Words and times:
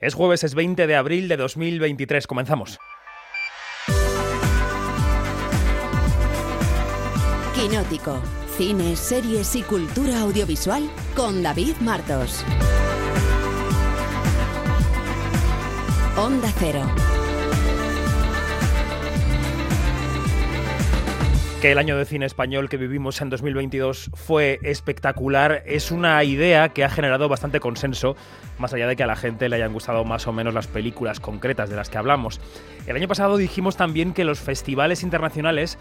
Es 0.00 0.14
jueves, 0.14 0.44
es 0.44 0.54
20 0.54 0.86
de 0.86 0.96
abril 0.96 1.28
de 1.28 1.36
2023. 1.36 2.26
Comenzamos. 2.26 2.78
Quinótico. 7.54 8.20
Cine, 8.56 8.96
series 8.96 9.54
y 9.56 9.62
cultura 9.62 10.20
audiovisual 10.20 10.88
con 11.14 11.42
David 11.42 11.76
Martos. 11.80 12.44
Onda 16.16 16.52
Cero. 16.58 16.82
Que 21.60 21.72
el 21.72 21.78
año 21.78 21.96
de 21.96 22.04
cine 22.04 22.24
español 22.24 22.68
que 22.68 22.76
vivimos 22.76 23.20
en 23.20 23.30
2022 23.30 24.12
fue 24.14 24.60
espectacular 24.62 25.64
es 25.66 25.90
una 25.90 26.22
idea 26.22 26.68
que 26.68 26.84
ha 26.84 26.88
generado 26.88 27.28
bastante 27.28 27.58
consenso, 27.58 28.14
más 28.60 28.72
allá 28.72 28.86
de 28.86 28.94
que 28.94 29.02
a 29.02 29.08
la 29.08 29.16
gente 29.16 29.48
le 29.48 29.56
hayan 29.56 29.72
gustado 29.72 30.04
más 30.04 30.28
o 30.28 30.32
menos 30.32 30.54
las 30.54 30.68
películas 30.68 31.18
concretas 31.18 31.68
de 31.68 31.74
las 31.74 31.90
que 31.90 31.98
hablamos. 31.98 32.40
El 32.86 32.94
año 32.94 33.08
pasado 33.08 33.36
dijimos 33.36 33.76
también 33.76 34.14
que 34.14 34.22
los 34.22 34.38
festivales 34.38 35.02
internacionales 35.02 35.78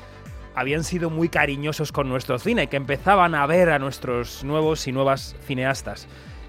habían 0.55 0.83
sido 0.83 1.11
muy 1.11 1.29
cariñosos 1.29 1.91
con 1.91 2.09
nuestro 2.09 2.39
cine, 2.39 2.65
que 2.65 2.77
empezaban 2.77 3.35
a 3.35 3.45
ver 3.45 3.69
a 3.69 3.77
nuestros 3.77 4.43
nuevos 4.43 4.87
y 4.87 4.91
nuevas 4.91 5.35
cineastas. 5.45 6.07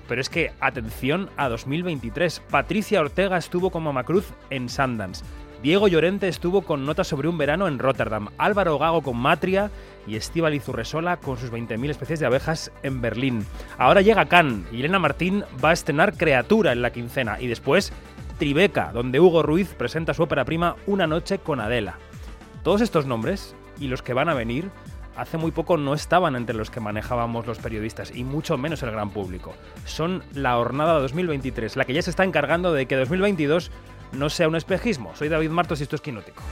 Pero 0.09 0.23
es 0.23 0.30
que, 0.30 0.52
atención 0.59 1.29
a 1.37 1.51
2023, 1.51 2.41
Patricia 2.51 3.02
Ortega 3.02 3.37
estuvo 3.37 3.71
con 3.71 3.83
Mamacruz 3.83 4.33
en 4.49 4.71
Sundance. 4.71 5.23
Diego 5.62 5.89
Llorente 5.89 6.29
estuvo 6.29 6.62
con 6.62 6.87
Notas 6.87 7.09
sobre 7.09 7.29
un 7.29 7.37
verano 7.37 7.66
en 7.66 7.80
Rotterdam, 7.80 8.29
Álvaro 8.39 8.79
Gago 8.79 9.03
con 9.03 9.16
Matria 9.16 9.73
y 10.07 10.15
Estíbal 10.15 10.55
Izurresola 10.55 11.16
con 11.16 11.37
sus 11.37 11.51
20.000 11.51 11.91
especies 11.91 12.21
de 12.21 12.27
abejas 12.27 12.71
en 12.85 13.01
Berlín. 13.01 13.45
Ahora 13.77 14.01
llega 14.01 14.27
Cannes 14.27 14.73
y 14.73 14.79
Elena 14.79 15.01
Martín 15.01 15.45
va 15.63 15.71
a 15.71 15.73
estrenar 15.73 16.16
Creatura 16.16 16.71
en 16.71 16.80
la 16.80 16.93
quincena 16.93 17.41
y 17.41 17.49
después 17.49 17.93
Tribeca, 18.39 18.93
donde 18.93 19.19
Hugo 19.19 19.43
Ruiz 19.43 19.75
presenta 19.75 20.15
su 20.15 20.23
ópera 20.23 20.45
prima 20.45 20.77
Una 20.87 21.09
noche 21.09 21.39
con 21.39 21.59
Adela. 21.59 21.99
Todos 22.63 22.80
estos 22.80 23.07
nombres 23.07 23.57
y 23.80 23.88
los 23.88 24.02
que 24.02 24.15
van 24.15 24.29
a 24.29 24.35
venir 24.35 24.71
hace 25.16 25.38
muy 25.38 25.51
poco 25.51 25.77
no 25.77 25.95
estaban 25.95 26.37
entre 26.37 26.54
los 26.54 26.71
que 26.71 26.79
manejábamos 26.79 27.49
los 27.49 27.59
periodistas 27.59 28.15
y 28.15 28.23
mucho 28.23 28.57
menos 28.57 28.85
el 28.85 28.93
gran 28.93 29.10
público. 29.10 29.52
Son 29.85 30.23
la 30.35 30.54
jornada 30.54 31.01
2023, 31.01 31.75
la 31.75 31.85
que 31.85 31.95
ya 31.95 32.02
se 32.02 32.10
está 32.10 32.23
encargando 32.23 32.73
de 32.73 32.87
que 32.87 32.95
2022 32.95 33.73
no 34.12 34.30
sea 34.30 34.48
un 34.48 34.56
espejismo. 34.56 35.14
Soy 35.14 35.28
David 35.28 35.51
Martos 35.51 35.80
y 35.80 35.84
esto 35.84 35.96
es 35.96 36.02
Quinótico. 36.02 36.42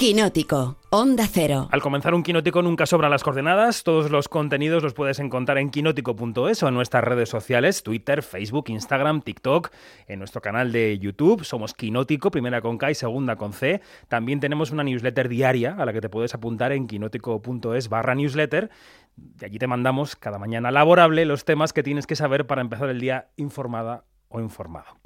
Quinótico. 0.00 0.78
Onda 0.88 1.26
Cero. 1.30 1.68
Al 1.70 1.82
comenzar 1.82 2.14
un 2.14 2.22
quinótico 2.22 2.62
nunca 2.62 2.86
sobran 2.86 3.10
las 3.10 3.22
coordenadas. 3.22 3.82
Todos 3.82 4.10
los 4.10 4.30
contenidos 4.30 4.82
los 4.82 4.94
puedes 4.94 5.18
encontrar 5.18 5.58
en 5.58 5.68
quinótico.es 5.68 6.62
o 6.62 6.68
en 6.68 6.72
nuestras 6.72 7.04
redes 7.04 7.28
sociales, 7.28 7.82
Twitter, 7.82 8.22
Facebook, 8.22 8.70
Instagram, 8.70 9.20
TikTok, 9.20 9.70
en 10.06 10.18
nuestro 10.18 10.40
canal 10.40 10.72
de 10.72 10.98
YouTube. 10.98 11.44
Somos 11.44 11.74
Quinótico, 11.74 12.30
primera 12.30 12.62
con 12.62 12.78
K 12.78 12.92
y 12.92 12.94
segunda 12.94 13.36
con 13.36 13.52
C. 13.52 13.82
También 14.08 14.40
tenemos 14.40 14.70
una 14.70 14.84
newsletter 14.84 15.28
diaria 15.28 15.76
a 15.78 15.84
la 15.84 15.92
que 15.92 16.00
te 16.00 16.08
puedes 16.08 16.32
apuntar 16.32 16.72
en 16.72 16.86
quinótico.es 16.86 17.90
barra 17.90 18.14
newsletter. 18.14 18.70
De 19.16 19.44
allí 19.44 19.58
te 19.58 19.66
mandamos 19.66 20.16
cada 20.16 20.38
mañana 20.38 20.70
laborable 20.70 21.26
los 21.26 21.44
temas 21.44 21.74
que 21.74 21.82
tienes 21.82 22.06
que 22.06 22.16
saber 22.16 22.46
para 22.46 22.62
empezar 22.62 22.88
el 22.88 23.00
día 23.00 23.28
informada 23.36 24.04
o 24.30 24.40
informado. 24.40 24.96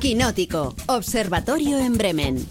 Quinótico. 0.00 0.74
Observatorio 0.86 1.78
en 1.78 1.96
Bremen. 1.96 2.46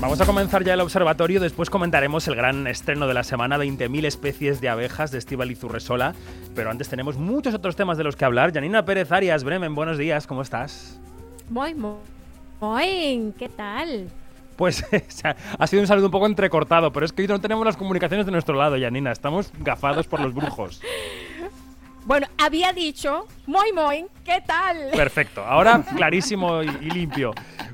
Vamos 0.00 0.20
a 0.20 0.26
comenzar 0.26 0.64
ya 0.64 0.74
el 0.74 0.80
observatorio, 0.80 1.40
después 1.40 1.70
comentaremos 1.70 2.28
el 2.28 2.36
gran 2.36 2.66
estreno 2.66 3.06
de 3.06 3.14
la 3.14 3.24
semana, 3.24 3.56
20.000 3.56 4.04
especies 4.04 4.60
de 4.60 4.68
abejas 4.68 5.10
de 5.10 5.18
Estíbal 5.18 5.50
Izurresola, 5.50 6.14
pero 6.54 6.70
antes 6.70 6.88
tenemos 6.88 7.16
muchos 7.16 7.54
otros 7.54 7.76
temas 7.76 7.96
de 7.96 8.04
los 8.04 8.16
que 8.16 8.24
hablar. 8.24 8.52
Janina 8.52 8.84
Pérez 8.84 9.10
Arias, 9.12 9.44
Bremen, 9.44 9.74
buenos 9.74 9.96
días, 9.96 10.26
¿cómo 10.26 10.42
estás? 10.42 11.00
Muy, 11.48 11.74
muy, 11.74 11.96
muy, 12.60 13.32
¿qué 13.38 13.48
tal? 13.48 14.08
Pues 14.56 14.84
ha 15.58 15.66
sido 15.66 15.82
un 15.82 15.86
saludo 15.88 16.06
un 16.06 16.12
poco 16.12 16.26
entrecortado, 16.26 16.92
pero 16.92 17.04
es 17.06 17.12
que 17.12 17.22
hoy 17.22 17.28
no 17.28 17.40
tenemos 17.40 17.64
las 17.64 17.76
comunicaciones 17.76 18.26
de 18.26 18.32
nuestro 18.32 18.54
lado, 18.54 18.76
Janina, 18.78 19.10
estamos 19.12 19.52
gafados 19.58 20.06
por 20.06 20.20
los 20.20 20.34
brujos. 20.34 20.80
Bueno, 22.06 22.26
había 22.36 22.72
dicho, 22.72 23.26
muy, 23.46 23.72
muy, 23.72 24.04
¿qué 24.24 24.42
tal? 24.46 24.90
Perfecto, 24.94 25.42
ahora 25.44 25.82
clarísimo 25.96 26.62
y, 26.62 26.66
y 26.82 26.90
limpio. 26.90 27.32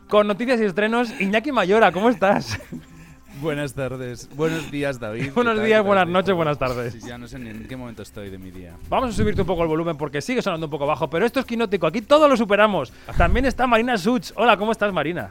Con 0.09 0.27
noticias 0.29 0.61
y 0.61 0.65
estrenos, 0.65 1.21
Iñaki 1.21 1.51
Mayora, 1.51 1.91
¿cómo 1.91 2.09
estás? 2.11 2.61
Buenas 3.41 3.75
tardes, 3.75 4.29
buenos 4.37 4.71
días 4.71 5.01
David. 5.01 5.25
¿Qué 5.27 5.31
Buenos 5.31 5.57
tal? 5.57 5.65
días, 5.65 5.81
¿Qué 5.81 5.87
buenas 5.87 6.07
noches, 6.09 6.35
buenas 6.35 6.59
tardes. 6.59 6.93
Sí, 6.93 7.09
Ya 7.09 7.17
no 7.19 7.27
sé 7.27 7.39
ni 7.39 7.49
en 7.51 7.67
qué 7.67 7.77
momento 7.77 8.03
estoy 8.03 8.29
de 8.31 8.39
mi 8.39 8.51
día. 8.51 8.77
Vamos 8.89 9.11
a 9.11 9.13
subirte 9.17 9.41
un 9.41 9.47
poco 9.47 9.63
el 9.63 9.69
volumen 9.69 9.97
porque 9.97 10.21
sigue 10.21 10.43
sonando 10.43 10.67
un 10.67 10.71
poco 10.71 10.87
bajo, 10.87 11.09
pero 11.11 11.25
esto 11.27 11.41
es 11.41 11.47
quinótico, 11.47 11.87
aquí 11.87 12.03
todo 12.03 12.29
lo 12.29 12.37
superamos. 12.37 12.93
También 13.17 13.47
está 13.47 13.67
Marina 13.67 13.97
Such. 13.99 14.31
Hola, 14.37 14.57
¿cómo 14.59 14.73
estás, 14.73 14.93
Marina? 14.93 15.31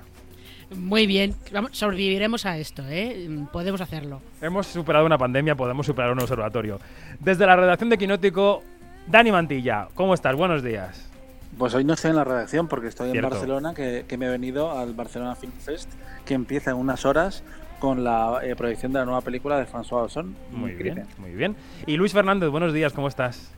Muy 0.76 1.08
bien, 1.08 1.36
Vamos, 1.52 1.72
sobreviviremos 1.74 2.46
a 2.46 2.58
esto, 2.58 2.84
¿eh? 2.88 3.28
Podemos 3.52 3.82
hacerlo. 3.82 4.22
Hemos 4.42 4.68
superado 4.68 5.06
una 5.06 5.18
pandemia, 5.18 5.56
podemos 5.56 5.86
superar 5.86 6.12
un 6.12 6.20
observatorio. 6.20 6.80
Desde 7.20 7.46
la 7.46 7.56
redacción 7.56 7.90
de 7.90 7.98
Quinótico, 7.98 8.64
Dani 9.08 9.32
Mantilla, 9.32 9.88
¿cómo 9.96 10.14
estás? 10.14 10.36
Buenos 10.36 10.64
días. 10.64 11.10
Pues 11.58 11.74
hoy 11.74 11.84
no 11.84 11.94
estoy 11.94 12.12
en 12.12 12.18
la 12.18 12.24
redacción 12.24 12.68
porque 12.68 12.88
estoy 12.88 13.12
Cierto. 13.12 13.28
en 13.28 13.32
Barcelona, 13.32 13.74
que, 13.74 14.06
que 14.08 14.18
me 14.18 14.28
he 14.28 14.30
venido 14.30 14.78
al 14.78 14.94
Barcelona 14.94 15.36
Film 15.36 15.52
Fest, 15.54 15.90
que 16.26 16.36
empieza 16.36 16.72
en 16.72 16.78
unas 16.78 17.06
horas 17.06 17.44
con 17.80 18.04
la 18.04 18.40
eh, 18.44 18.56
proyección 18.56 18.94
de 18.94 19.00
la 19.00 19.06
nueva 19.06 19.22
película 19.22 19.58
de 19.58 19.66
François 19.66 20.04
Ozon. 20.06 20.36
Muy 20.52 20.74
bien, 20.74 21.06
muy 21.18 21.32
bien. 21.32 21.56
Y 21.88 21.98
Luis 21.98 22.14
Fernández, 22.14 22.50
buenos 22.50 22.74
días, 22.74 22.94
¿cómo 22.94 23.08
estás? 23.08 23.52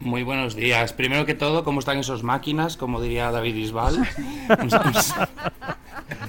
Muy 0.00 0.22
buenos 0.22 0.56
días. 0.56 0.94
Primero 0.94 1.26
que 1.26 1.34
todo, 1.34 1.62
¿cómo 1.62 1.80
están 1.80 1.98
esos 1.98 2.22
máquinas? 2.22 2.78
Como 2.78 3.02
diría 3.02 3.30
David 3.30 3.54
Isbal. 3.54 3.98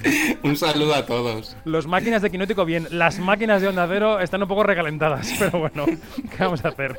un 0.42 0.56
saludo 0.56 0.94
a 0.94 1.06
todos. 1.06 1.56
Los 1.64 1.86
máquinas 1.86 2.22
de 2.22 2.30
Quinótico 2.30 2.64
bien, 2.64 2.86
las 2.90 3.18
máquinas 3.18 3.62
de 3.62 3.68
Onda 3.68 3.86
Cero 3.88 4.20
están 4.20 4.42
un 4.42 4.48
poco 4.48 4.62
recalentadas, 4.62 5.34
pero 5.38 5.58
bueno, 5.58 5.86
¿qué 5.86 6.36
vamos 6.38 6.64
a 6.64 6.68
hacer? 6.68 6.96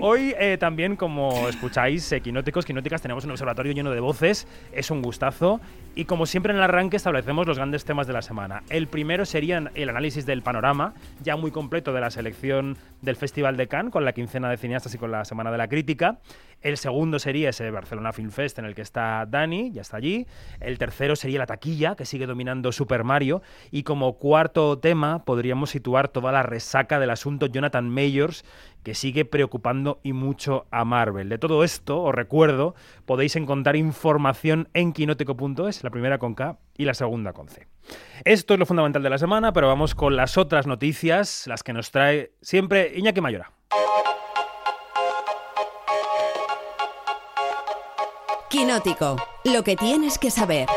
Hoy 0.00 0.34
eh, 0.38 0.56
también, 0.58 0.96
como 0.96 1.48
escucháis, 1.48 2.10
eh, 2.12 2.20
Quinóticos, 2.20 2.64
Quinóticas, 2.64 3.02
tenemos 3.02 3.24
un 3.24 3.32
observatorio 3.32 3.72
lleno 3.72 3.90
de 3.90 4.00
voces, 4.00 4.46
es 4.72 4.90
un 4.90 5.02
gustazo, 5.02 5.60
y 5.94 6.06
como 6.06 6.26
siempre 6.26 6.52
en 6.52 6.58
el 6.58 6.62
arranque 6.64 6.96
establecemos 6.96 7.46
los 7.46 7.58
grandes 7.58 7.84
temas 7.84 8.06
de 8.06 8.12
la 8.12 8.22
semana. 8.22 8.62
El 8.70 8.86
primero 8.86 9.24
sería 9.24 9.70
el 9.74 9.88
análisis 9.88 10.24
del 10.26 10.42
panorama, 10.42 10.94
ya 11.22 11.36
muy 11.36 11.50
completo 11.50 11.92
de 11.92 12.00
la 12.00 12.10
selección 12.10 12.78
del 13.02 13.16
Festival 13.16 13.56
de 13.56 13.68
Cannes, 13.68 13.92
con 13.92 14.04
la 14.04 14.12
quincena 14.12 14.48
de 14.48 14.56
cineastas 14.56 14.94
y 14.94 14.98
con 14.98 15.10
la 15.10 15.24
Semana 15.24 15.50
de 15.50 15.58
la 15.58 15.68
Crítica. 15.68 16.18
El 16.62 16.76
segundo 16.76 17.18
sería 17.18 17.50
ese 17.50 17.70
Barcelona 17.72 18.12
Film 18.12 18.30
Fest 18.30 18.58
en 18.60 18.64
el 18.64 18.74
que 18.76 18.82
está 18.82 19.26
Dani, 19.26 19.72
ya 19.72 19.82
está 19.82 19.96
allí. 19.96 20.26
El 20.60 20.78
tercero 20.78 21.16
sería 21.16 21.40
la 21.40 21.46
taquilla, 21.46 21.96
que 21.96 22.06
sigue 22.06 22.26
dominando 22.26 22.70
Super 22.70 23.02
Mario. 23.02 23.42
Y 23.72 23.82
como 23.82 24.16
cuarto 24.16 24.78
tema 24.78 25.24
podríamos 25.24 25.70
situar 25.70 26.08
toda 26.08 26.30
la 26.30 26.44
resaca 26.44 27.00
del 27.00 27.10
asunto 27.10 27.46
Jonathan 27.46 27.90
Mayors, 27.90 28.44
que 28.82 28.94
sigue 28.94 29.24
preocupando 29.24 30.00
y 30.02 30.12
mucho 30.12 30.66
a 30.70 30.84
Marvel. 30.84 31.28
De 31.28 31.38
todo 31.38 31.64
esto, 31.64 32.02
os 32.02 32.14
recuerdo, 32.14 32.74
podéis 33.06 33.36
encontrar 33.36 33.76
información 33.76 34.68
en 34.74 34.92
quinótico.es, 34.92 35.84
la 35.84 35.90
primera 35.90 36.18
con 36.18 36.34
K 36.34 36.58
y 36.76 36.84
la 36.84 36.94
segunda 36.94 37.32
con 37.32 37.48
C. 37.48 37.66
Esto 38.24 38.54
es 38.54 38.60
lo 38.60 38.66
fundamental 38.66 39.02
de 39.02 39.10
la 39.10 39.18
semana, 39.18 39.52
pero 39.52 39.68
vamos 39.68 39.94
con 39.94 40.16
las 40.16 40.38
otras 40.38 40.66
noticias, 40.66 41.46
las 41.46 41.62
que 41.62 41.72
nos 41.72 41.90
trae 41.90 42.32
siempre 42.40 42.92
Iñaki 42.96 43.20
Mayora. 43.20 43.52
Quinótico. 48.48 49.16
Lo 49.44 49.64
que 49.64 49.76
tienes 49.76 50.18
que 50.18 50.30
saber. 50.30 50.68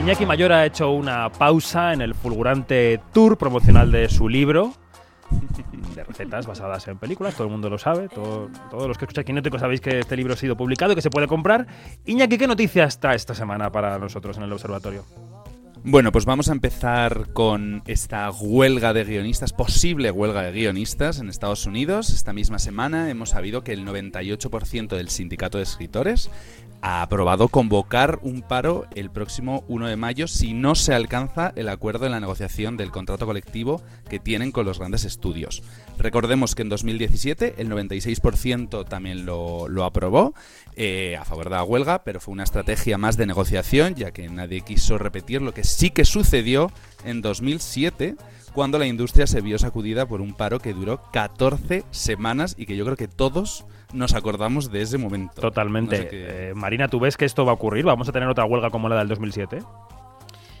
Iñaki 0.00 0.24
Mayora 0.26 0.60
ha 0.60 0.66
hecho 0.66 0.90
una 0.92 1.30
pausa 1.30 1.92
en 1.92 2.00
el 2.00 2.14
fulgurante 2.14 3.00
tour 3.12 3.36
promocional 3.36 3.92
de 3.92 4.08
su 4.08 4.28
libro 4.28 4.72
de 5.94 6.02
recetas 6.04 6.46
basadas 6.46 6.88
en 6.88 6.98
películas, 6.98 7.34
todo 7.34 7.46
el 7.46 7.52
mundo 7.52 7.68
lo 7.68 7.78
sabe, 7.78 8.08
todo- 8.08 8.48
todos 8.70 8.88
los 8.88 8.96
que 8.98 9.04
escucháis 9.04 9.26
Quinótico 9.26 9.58
sabéis 9.58 9.80
que 9.80 10.00
este 10.00 10.16
libro 10.16 10.32
ha 10.34 10.36
sido 10.36 10.56
publicado 10.56 10.92
y 10.92 10.94
que 10.94 11.02
se 11.02 11.10
puede 11.10 11.28
comprar. 11.28 11.66
Iñaki, 12.06 12.38
¿qué 12.38 12.46
noticias 12.46 12.88
está 12.94 13.14
esta 13.14 13.34
semana 13.34 13.70
para 13.70 13.98
nosotros 13.98 14.36
en 14.38 14.44
el 14.44 14.52
observatorio? 14.52 15.04
Bueno, 15.82 16.12
pues 16.12 16.26
vamos 16.26 16.50
a 16.50 16.52
empezar 16.52 17.32
con 17.32 17.82
esta 17.86 18.30
huelga 18.30 18.92
de 18.92 19.04
guionistas, 19.04 19.54
posible 19.54 20.10
huelga 20.10 20.42
de 20.42 20.52
guionistas 20.52 21.20
en 21.20 21.30
Estados 21.30 21.64
Unidos. 21.64 22.10
Esta 22.10 22.34
misma 22.34 22.58
semana 22.58 23.08
hemos 23.08 23.30
sabido 23.30 23.64
que 23.64 23.72
el 23.72 23.86
98% 23.86 24.88
del 24.88 25.08
sindicato 25.08 25.56
de 25.56 25.64
escritores 25.64 26.30
ha 26.82 27.02
aprobado 27.02 27.48
convocar 27.48 28.18
un 28.22 28.42
paro 28.42 28.86
el 28.94 29.10
próximo 29.10 29.64
1 29.68 29.88
de 29.88 29.96
mayo 29.96 30.28
si 30.28 30.52
no 30.52 30.74
se 30.74 30.94
alcanza 30.94 31.52
el 31.56 31.68
acuerdo 31.68 32.06
en 32.06 32.12
la 32.12 32.20
negociación 32.20 32.76
del 32.76 32.90
contrato 32.90 33.26
colectivo 33.26 33.82
que 34.08 34.18
tienen 34.18 34.52
con 34.52 34.66
los 34.66 34.78
grandes 34.78 35.04
estudios. 35.04 35.62
Recordemos 35.98 36.54
que 36.54 36.62
en 36.62 36.68
2017 36.68 37.54
el 37.58 37.70
96% 37.70 38.86
también 38.86 39.26
lo, 39.26 39.68
lo 39.68 39.84
aprobó 39.84 40.34
eh, 40.76 41.16
a 41.20 41.24
favor 41.24 41.44
de 41.44 41.56
la 41.56 41.64
huelga, 41.64 42.04
pero 42.04 42.20
fue 42.20 42.32
una 42.32 42.44
estrategia 42.44 42.96
más 42.98 43.16
de 43.16 43.26
negociación, 43.26 43.94
ya 43.94 44.10
que 44.12 44.28
nadie 44.28 44.60
quiso 44.62 44.98
repetir 44.98 45.42
lo 45.42 45.52
que 45.52 45.64
sí 45.64 45.90
que 45.90 46.04
sucedió 46.04 46.70
en 47.04 47.20
2007 47.22 48.16
cuando 48.54 48.78
la 48.78 48.86
industria 48.86 49.26
se 49.26 49.40
vio 49.40 49.58
sacudida 49.58 50.06
por 50.06 50.20
un 50.20 50.34
paro 50.34 50.58
que 50.58 50.72
duró 50.74 51.00
14 51.12 51.84
semanas 51.90 52.54
y 52.58 52.66
que 52.66 52.76
yo 52.76 52.84
creo 52.84 52.96
que 52.96 53.06
todos 53.08 53.64
nos 53.92 54.14
acordamos 54.14 54.72
de 54.72 54.82
ese 54.82 54.98
momento. 54.98 55.40
Totalmente. 55.40 55.96
No 55.96 56.02
sé 56.02 56.08
qué- 56.08 56.50
Eh, 56.50 56.54
Marina, 56.54 56.88
¿tú 56.88 56.98
ves 56.98 57.16
que 57.16 57.24
esto 57.26 57.44
va 57.44 57.52
a 57.52 57.54
ocurrir? 57.54 57.84
¿Vamos 57.84 58.08
a 58.08 58.12
tener 58.12 58.28
otra 58.28 58.44
huelga 58.44 58.70
como 58.70 58.88
la 58.88 58.96
del 58.98 59.08
2007? 59.08 59.60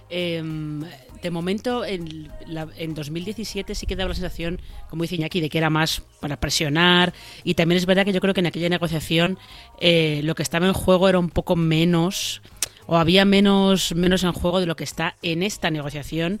Em, 0.08 0.82
de 1.22 1.30
momento, 1.30 1.84
en, 1.84 2.30
en 2.76 2.94
2017 2.94 3.74
sí 3.74 3.86
que 3.86 3.96
daba 3.96 4.08
la 4.08 4.14
sensación, 4.14 4.60
como 4.88 5.02
dice 5.02 5.16
Iñaki, 5.16 5.40
de 5.40 5.48
que 5.48 5.58
era 5.58 5.70
más 5.70 6.02
para 6.20 6.38
presionar. 6.40 7.12
Y 7.44 7.54
también 7.54 7.76
es 7.76 7.86
verdad 7.86 8.04
que 8.04 8.12
yo 8.12 8.20
creo 8.20 8.34
que 8.34 8.40
en 8.40 8.46
aquella 8.46 8.68
negociación 8.68 9.38
eh, 9.80 10.20
lo 10.24 10.34
que 10.34 10.42
estaba 10.42 10.66
en 10.66 10.72
juego 10.72 11.08
era 11.08 11.18
un 11.18 11.30
poco 11.30 11.56
menos, 11.56 12.42
o 12.86 12.96
había 12.96 13.24
menos, 13.24 13.94
menos 13.94 14.24
en 14.24 14.32
juego 14.32 14.60
de 14.60 14.66
lo 14.66 14.76
que 14.76 14.84
está 14.84 15.16
en 15.22 15.42
esta 15.42 15.70
negociación. 15.70 16.40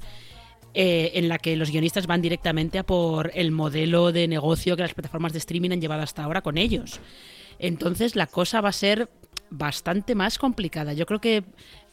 eh, 0.72 1.12
en 1.14 1.28
la 1.28 1.38
que 1.38 1.56
los 1.56 1.70
guionistas 1.70 2.06
van 2.06 2.22
directamente 2.22 2.78
a 2.78 2.84
por 2.84 3.32
el 3.34 3.50
modelo 3.50 4.12
de 4.12 4.28
negocio 4.28 4.76
que 4.76 4.82
las 4.82 4.94
plataformas 4.94 5.32
de 5.32 5.38
streaming 5.38 5.70
han 5.72 5.80
llevado 5.80 6.02
hasta 6.02 6.22
ahora 6.22 6.42
con 6.42 6.58
ellos. 6.58 7.00
Entonces 7.58 8.14
la 8.14 8.26
cosa 8.26 8.60
va 8.60 8.68
a 8.68 8.72
ser 8.72 9.10
bastante 9.50 10.14
más 10.14 10.38
complicada. 10.38 10.92
Yo 10.92 11.06
creo 11.06 11.20
que 11.20 11.44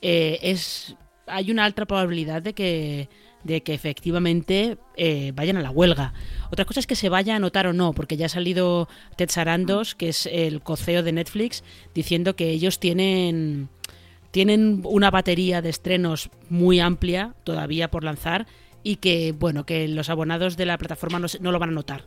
eh, 0.02 0.40
es 0.44 0.96
hay 1.28 1.52
una 1.52 1.66
alta 1.66 1.86
probabilidad 1.86 2.42
de 2.42 2.54
que 2.54 3.10
de 3.44 3.62
que 3.62 3.74
efectivamente 3.74 4.78
eh, 4.98 5.32
vayan 5.34 5.58
a 5.58 5.62
la 5.62 5.72
huelga. 5.72 6.14
Otra 6.52 6.66
cosa 6.66 6.82
es 6.82 6.88
que 6.88 6.96
se 6.96 7.08
vaya 7.08 7.36
a 7.36 7.40
notar 7.40 7.66
o 7.68 7.74
no, 7.74 7.94
porque 7.94 8.18
ya 8.18 8.26
ha 8.26 8.30
salido 8.30 8.90
Ted 9.16 9.30
Sarandos, 9.30 9.96
que 9.96 10.10
es 10.10 10.28
el 10.32 10.62
coceo 10.62 11.02
de 11.02 11.14
Netflix, 11.14 11.64
diciendo 11.96 12.36
que 12.36 12.50
ellos 12.50 12.80
tienen 12.80 13.70
tienen 14.32 14.82
una 14.84 15.10
batería 15.10 15.62
de 15.62 15.70
estrenos 15.70 16.30
muy 16.50 16.80
amplia 16.80 17.34
todavía 17.44 17.90
por 17.90 18.04
lanzar 18.04 18.46
y 18.84 18.98
que 18.98 19.32
bueno 19.32 19.66
que 19.66 19.88
los 19.88 20.10
abonados 20.10 20.58
de 20.58 20.66
la 20.66 20.78
plataforma 20.78 21.18
no, 21.18 21.28
no 21.40 21.52
lo 21.52 21.60
van 21.60 21.70
a 21.70 21.74
notar 21.74 22.04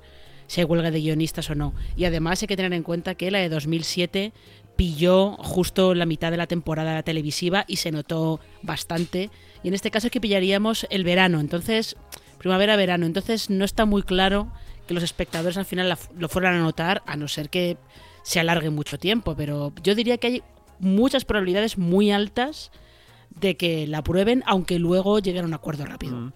si 0.47 0.61
hay 0.61 0.65
huelga 0.65 0.91
de 0.91 1.01
guionistas 1.01 1.49
o 1.51 1.55
no 1.55 1.75
y 1.97 2.05
además 2.05 2.43
hay 2.43 2.49
que 2.49 2.57
tener 2.57 2.75
en 2.75 2.83
cuenta 2.83 3.15
que 3.15 3.31
la 3.31 3.39
de 3.39 3.49
2007 3.49 4.33
pilló 4.81 5.33
justo 5.33 5.93
la 5.93 6.07
mitad 6.07 6.31
de 6.31 6.39
la 6.39 6.47
temporada 6.47 7.03
televisiva 7.03 7.67
y 7.69 7.77
se 7.77 7.93
notó 7.93 8.41
bastante 8.63 9.29
y 9.63 9.69
en 9.69 9.75
este 9.75 9.91
caso 9.91 10.07
es 10.07 10.11
que 10.11 10.23
pillaríamos 10.23 10.87
el 10.89 11.05
verano 11.05 11.39
entonces 11.39 11.99
primavera 12.39 12.77
verano 12.77 13.05
entonces 13.05 13.51
no 13.51 13.67
está 13.67 13.85
muy 13.85 14.03
claro 14.03 14.51
que 14.89 14.95
los 14.95 15.03
espectadores 15.03 15.59
al 15.59 15.67
final 15.67 15.95
lo 16.17 16.29
fueran 16.31 16.55
a 16.55 16.61
notar 16.61 17.03
a 17.05 17.17
no 17.17 17.29
ser 17.29 17.51
que 17.51 17.77
se 18.23 18.41
alargue 18.41 18.71
mucho 18.71 18.99
tiempo 18.99 19.37
pero 19.37 19.75
yo 19.83 19.95
diría 19.95 20.17
que 20.17 20.27
hay 20.29 20.43
muchas 20.79 21.27
probabilidades 21.27 21.77
muy 21.77 22.11
altas 22.11 22.71
de 23.39 23.59
que 23.59 23.87
la 23.87 23.99
aprueben, 23.99 24.43
aunque 24.47 24.79
luego 24.79 25.19
lleguen 25.19 25.45
a 25.45 25.47
un 25.47 25.55
acuerdo 25.55 25.85
rápido. 25.85 26.17
Mm. 26.17 26.33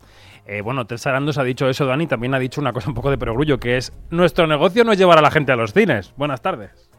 Eh, 0.47 0.61
bueno, 0.61 0.87
Ted 0.87 0.99
Sarandos 0.99 1.39
ha 1.39 1.43
dicho 1.43 1.69
eso, 1.69 1.87
Dani, 1.87 2.07
también 2.07 2.35
ha 2.35 2.39
dicho 2.39 2.61
una 2.61 2.73
cosa 2.73 2.89
un 2.89 2.95
poco 2.95 3.11
de 3.11 3.19
perogrullo, 3.19 3.59
que 3.59 3.79
es 3.79 3.93
nuestro 4.11 4.47
negocio 4.47 4.85
no 4.85 4.93
es 4.93 4.99
llevar 4.99 5.19
a 5.19 5.23
la 5.23 5.33
gente 5.33 5.51
a 5.51 5.57
los 5.57 5.73
cines. 5.73 6.13
Buenas 6.17 6.41
tardes. 6.41 6.94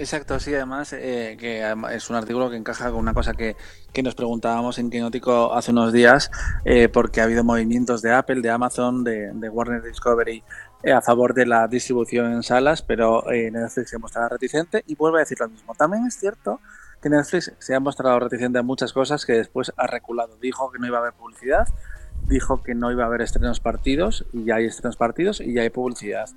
Exacto, 0.00 0.40
sí, 0.40 0.54
además, 0.54 0.94
eh, 0.94 1.36
que 1.38 1.62
es 1.92 2.08
un 2.08 2.16
artículo 2.16 2.48
que 2.48 2.56
encaja 2.56 2.90
con 2.90 3.00
una 3.00 3.12
cosa 3.12 3.34
que, 3.34 3.54
que 3.92 4.02
nos 4.02 4.14
preguntábamos 4.14 4.78
en 4.78 4.88
Quinótico 4.88 5.52
hace 5.52 5.72
unos 5.72 5.92
días, 5.92 6.30
eh, 6.64 6.88
porque 6.88 7.20
ha 7.20 7.24
habido 7.24 7.44
movimientos 7.44 8.00
de 8.00 8.10
Apple, 8.10 8.40
de 8.40 8.48
Amazon, 8.48 9.04
de, 9.04 9.30
de 9.34 9.48
Warner 9.50 9.82
Discovery 9.82 10.42
eh, 10.82 10.92
a 10.92 11.02
favor 11.02 11.34
de 11.34 11.44
la 11.44 11.68
distribución 11.68 12.32
en 12.32 12.42
salas, 12.42 12.80
pero 12.80 13.30
eh, 13.30 13.50
Netflix 13.50 13.90
se 13.90 13.98
mostraba 13.98 14.30
reticente 14.30 14.82
y 14.86 14.94
vuelve 14.94 15.18
a 15.18 15.20
decir 15.20 15.38
lo 15.38 15.50
mismo. 15.50 15.74
También 15.74 16.06
es 16.06 16.18
cierto 16.18 16.60
que 17.02 17.10
Netflix 17.10 17.52
se 17.58 17.74
ha 17.74 17.80
mostrado 17.80 18.20
reticente 18.20 18.58
a 18.58 18.62
muchas 18.62 18.94
cosas 18.94 19.26
que 19.26 19.34
después 19.34 19.70
ha 19.76 19.86
reculado. 19.86 20.38
Dijo 20.40 20.72
que 20.72 20.78
no 20.78 20.86
iba 20.86 20.96
a 20.96 21.00
haber 21.02 21.12
publicidad, 21.12 21.68
dijo 22.26 22.62
que 22.62 22.74
no 22.74 22.90
iba 22.90 23.04
a 23.04 23.06
haber 23.06 23.20
estrenos 23.20 23.60
partidos, 23.60 24.24
y 24.32 24.44
ya 24.44 24.54
hay 24.54 24.64
estrenos 24.64 24.96
partidos 24.96 25.42
y 25.42 25.52
ya 25.52 25.60
hay 25.60 25.68
publicidad. 25.68 26.30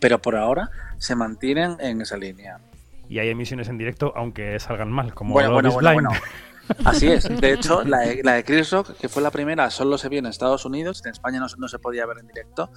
Pero 0.00 0.18
por 0.22 0.34
ahora 0.34 0.70
se 0.96 1.14
mantienen 1.14 1.76
en 1.80 2.00
esa 2.00 2.16
línea. 2.16 2.58
Y 3.08 3.18
hay 3.18 3.28
emisiones 3.28 3.68
en 3.68 3.78
directo, 3.78 4.12
aunque 4.16 4.58
salgan 4.58 4.90
mal, 4.90 5.14
como 5.14 5.32
Bueno, 5.34 5.52
bueno, 5.52 5.70
bueno, 5.72 5.92
bueno. 5.92 6.10
Así 6.84 7.06
es. 7.06 7.28
De 7.40 7.52
hecho, 7.52 7.84
la 7.84 7.98
de, 8.00 8.22
la 8.24 8.32
de 8.34 8.44
Chris 8.44 8.72
Rock, 8.72 8.96
que 8.98 9.08
fue 9.08 9.22
la 9.22 9.30
primera, 9.30 9.70
solo 9.70 9.98
se 9.98 10.08
vio 10.08 10.18
en 10.18 10.26
Estados 10.26 10.64
Unidos. 10.64 11.00
En 11.04 11.12
España 11.12 11.38
no, 11.38 11.48
se- 11.48 11.56
no 11.58 11.68
se 11.68 11.78
podía 11.78 12.04
ver 12.06 12.18
en 12.18 12.26
directo. 12.26 12.70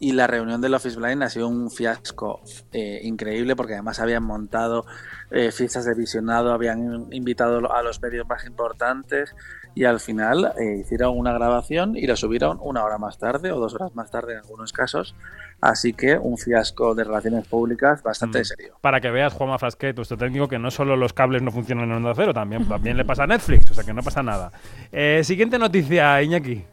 Y 0.00 0.12
la 0.12 0.26
reunión 0.26 0.60
del 0.62 0.72
Office 0.74 0.98
Blind 0.98 1.22
ha 1.22 1.28
sido 1.28 1.48
un 1.48 1.70
fiasco 1.70 2.40
eh, 2.72 3.00
increíble 3.04 3.54
porque 3.54 3.74
además 3.74 4.00
habían 4.00 4.24
montado 4.24 4.86
eh, 5.30 5.52
fiestas 5.52 5.84
de 5.84 5.94
visionado, 5.94 6.52
habían 6.52 7.06
invitado 7.12 7.70
a 7.72 7.82
los 7.82 8.00
medios 8.00 8.26
más 8.26 8.44
importantes 8.46 9.34
y 9.74 9.84
al 9.84 9.98
final 10.00 10.52
eh, 10.58 10.78
hicieron 10.80 11.18
una 11.18 11.32
grabación 11.32 11.96
y 11.96 12.06
la 12.06 12.16
subieron 12.16 12.58
una 12.62 12.84
hora 12.84 12.96
más 12.98 13.18
tarde 13.18 13.50
o 13.52 13.58
dos 13.58 13.74
horas 13.74 13.94
más 13.94 14.10
tarde 14.10 14.32
en 14.34 14.38
algunos 14.38 14.72
casos. 14.72 15.14
Así 15.60 15.92
que 15.94 16.16
un 16.18 16.36
fiasco 16.38 16.94
de 16.94 17.04
relaciones 17.04 17.46
públicas 17.48 18.02
bastante 18.02 18.40
Mm. 18.40 18.44
serio. 18.44 18.74
Para 18.80 19.00
que 19.00 19.10
veas, 19.10 19.32
Juanma 19.32 19.58
Frasquet, 19.58 19.96
nuestro 19.96 20.16
técnico, 20.16 20.46
que 20.48 20.58
no 20.58 20.70
solo 20.70 20.96
los 20.96 21.12
cables 21.12 21.42
no 21.42 21.50
funcionan 21.50 21.86
en 21.90 21.96
Onda 21.96 22.12
Cero, 22.14 22.34
también, 22.34 22.68
también 22.68 22.96
le 22.96 23.04
pasa 23.04 23.24
a 23.24 23.26
Netflix, 23.26 23.70
o 23.70 23.74
sea 23.74 23.84
que 23.84 23.92
no 23.94 24.02
pasa 24.02 24.22
nada. 24.22 24.52
Eh, 24.92 25.22
siguiente 25.24 25.58
noticia, 25.58 26.22
Iñaki. 26.22 26.64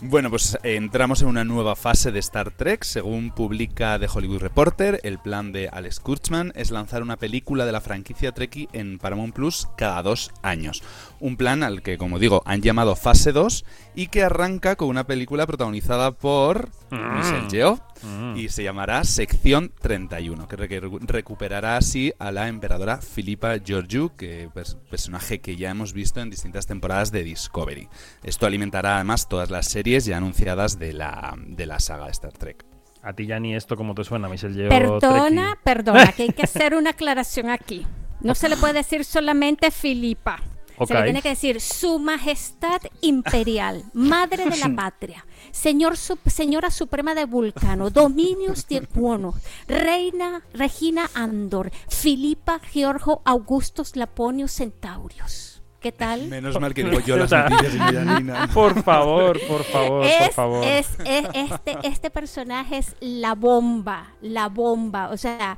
Bueno, 0.00 0.30
pues 0.30 0.56
eh, 0.62 0.76
entramos 0.76 1.22
en 1.22 1.28
una 1.28 1.42
nueva 1.42 1.74
fase 1.74 2.12
de 2.12 2.20
Star 2.20 2.52
Trek. 2.52 2.84
Según 2.84 3.32
publica 3.32 3.98
The 3.98 4.06
Hollywood 4.12 4.38
Reporter, 4.38 5.00
el 5.02 5.18
plan 5.18 5.50
de 5.50 5.68
Alex 5.68 5.98
Kurtzman 5.98 6.52
es 6.54 6.70
lanzar 6.70 7.02
una 7.02 7.16
película 7.16 7.66
de 7.66 7.72
la 7.72 7.80
franquicia 7.80 8.30
Trekkie 8.30 8.68
en 8.72 8.98
Paramount 8.98 9.34
Plus 9.34 9.68
cada 9.76 10.00
dos 10.04 10.30
años. 10.42 10.84
Un 11.18 11.36
plan 11.36 11.64
al 11.64 11.82
que, 11.82 11.98
como 11.98 12.20
digo, 12.20 12.42
han 12.46 12.62
llamado 12.62 12.94
Fase 12.94 13.32
2 13.32 13.64
y 13.96 14.06
que 14.06 14.22
arranca 14.22 14.76
con 14.76 14.88
una 14.88 15.04
película 15.04 15.48
protagonizada 15.48 16.12
por 16.12 16.68
Michelle 16.92 17.48
Yeoh 17.50 17.80
Mm. 18.02 18.36
y 18.36 18.48
se 18.48 18.62
llamará 18.62 19.02
Sección 19.04 19.72
31, 19.80 20.46
que 20.48 20.56
recu- 20.56 21.00
recuperará 21.00 21.76
así 21.76 22.12
a 22.18 22.30
la 22.32 22.48
emperadora 22.48 22.98
Filipa 22.98 23.54
Georgiou, 23.64 24.14
que 24.16 24.48
es 24.54 24.74
personaje 24.90 25.40
que 25.40 25.56
ya 25.56 25.70
hemos 25.70 25.92
visto 25.92 26.20
en 26.20 26.30
distintas 26.30 26.66
temporadas 26.66 27.10
de 27.12 27.24
Discovery. 27.24 27.88
Esto 28.22 28.46
alimentará 28.46 28.96
además 28.96 29.28
todas 29.28 29.50
las 29.50 29.66
series 29.68 30.04
ya 30.04 30.16
anunciadas 30.16 30.78
de 30.78 30.92
la, 30.92 31.34
de 31.46 31.66
la 31.66 31.80
saga 31.80 32.08
Star 32.08 32.32
Trek. 32.32 32.64
A 33.02 33.12
ti 33.12 33.26
ya 33.26 33.38
ni 33.40 33.54
esto 33.54 33.76
como 33.76 33.94
te 33.94 34.04
suena, 34.04 34.28
Michelle 34.28 34.54
Yeoh. 34.54 34.68
Perdona, 34.68 35.42
Trekkie. 35.52 35.60
perdona, 35.64 36.12
que 36.12 36.22
hay 36.24 36.30
que 36.30 36.42
hacer 36.44 36.74
una 36.74 36.90
aclaración 36.90 37.48
aquí. 37.48 37.86
No 38.20 38.34
se 38.34 38.48
le 38.48 38.56
puede 38.56 38.74
decir 38.74 39.04
solamente 39.04 39.70
Filipa. 39.70 40.40
Se 40.86 40.94
le 40.94 41.02
tiene 41.04 41.22
que 41.22 41.28
decir 41.30 41.60
Su 41.60 41.98
Majestad 41.98 42.80
Imperial, 43.00 43.84
Madre 43.92 44.44
de 44.48 44.56
la 44.56 44.68
Patria, 44.76 45.24
Señor 45.50 45.96
Señora 45.96 46.70
Suprema 46.70 47.14
de 47.14 47.24
Vulcano, 47.24 47.90
Dominios 47.90 48.66
de 48.68 48.86
Cuono, 48.86 49.34
Reina 49.66 50.42
Regina 50.54 51.10
Andor, 51.14 51.70
Filipa 51.88 52.60
Georgo 52.70 53.22
Augustus 53.24 53.96
Laponio 53.96 54.48
Centaurios. 54.48 55.62
¿Qué 55.80 55.92
tal? 55.92 56.26
Menos 56.26 56.58
mal 56.60 56.74
que 56.74 56.82
digo 56.90 56.98
yo 57.00 57.16
las 57.16 57.30
noticias 57.30 57.72
y. 57.74 58.48
Por 58.54 58.82
favor, 58.82 59.38
por 59.46 59.62
favor, 59.62 60.04
por 60.18 60.32
favor. 60.32 60.64
es- 60.64 60.88
es- 61.04 61.26
este, 61.34 61.76
este 61.84 62.10
personaje 62.10 62.78
es 62.78 62.96
la 63.00 63.34
bomba, 63.36 64.14
la 64.20 64.48
bomba. 64.48 65.10
O 65.10 65.16
sea, 65.16 65.56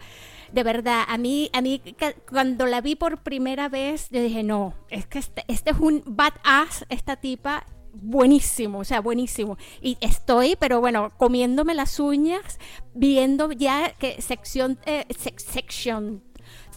de 0.52 0.62
verdad, 0.62 1.04
a 1.08 1.18
mí, 1.18 1.50
a 1.52 1.60
mí 1.60 1.80
cuando 2.28 2.66
la 2.66 2.80
vi 2.80 2.96
por 2.96 3.22
primera 3.22 3.68
vez, 3.68 4.08
yo 4.10 4.22
dije, 4.22 4.42
no, 4.42 4.74
es 4.88 5.06
que 5.06 5.18
este, 5.18 5.44
este 5.48 5.70
es 5.70 5.78
un 5.78 6.02
badass, 6.06 6.84
esta 6.88 7.16
tipa. 7.16 7.66
Buenísimo, 7.92 8.78
o 8.78 8.84
sea, 8.84 9.00
buenísimo. 9.00 9.58
Y 9.82 9.98
estoy, 10.00 10.54
pero 10.60 10.78
bueno, 10.80 11.10
comiéndome 11.16 11.74
las 11.74 11.98
uñas, 11.98 12.60
viendo 12.94 13.50
ya 13.50 13.92
que 13.98 14.22
sección, 14.22 14.78
eh, 14.86 15.04
sec- 15.08 15.40
section 15.40 16.22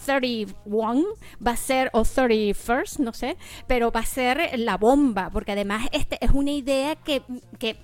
31 0.06 1.06
va 1.46 1.52
a 1.52 1.56
ser, 1.58 1.90
o 1.94 2.04
31st, 2.04 2.98
no 3.00 3.14
sé, 3.14 3.38
pero 3.68 3.92
va 3.92 4.02
a 4.02 4.06
ser 4.06 4.58
la 4.60 4.78
bomba, 4.78 5.30
porque 5.32 5.52
además 5.54 5.88
este 5.92 6.18
es 6.20 6.32
una 6.32 6.52
idea 6.52 6.96
que, 6.96 7.22
que, 7.60 7.78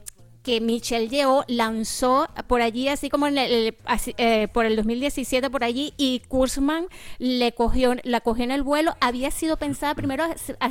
que 0.43 0.62
Michelle 0.62 1.10
Yeoh 1.10 1.43
lanzó 1.48 2.27
por 2.48 2.62
allí, 2.62 2.88
así 2.88 3.10
como 3.10 3.27
en 3.27 3.38
el, 3.38 3.51
el- 3.51 3.77
así, 3.86 4.13
eh, 4.17 4.48
por 4.53 4.65
el 4.65 4.75
2017 4.77 5.50
por 5.50 5.63
allí, 5.63 5.93
y 5.98 6.22
Kurzman 6.29 6.88
le 7.17 7.51
cogió, 7.53 7.96
la 8.03 8.22
cogió 8.22 8.46
en 8.46 8.51
el 8.51 8.63
vuelo. 8.63 8.96
Había 9.01 9.31
sido 9.31 9.58
pensada 9.58 9.96
primero 9.96 10.24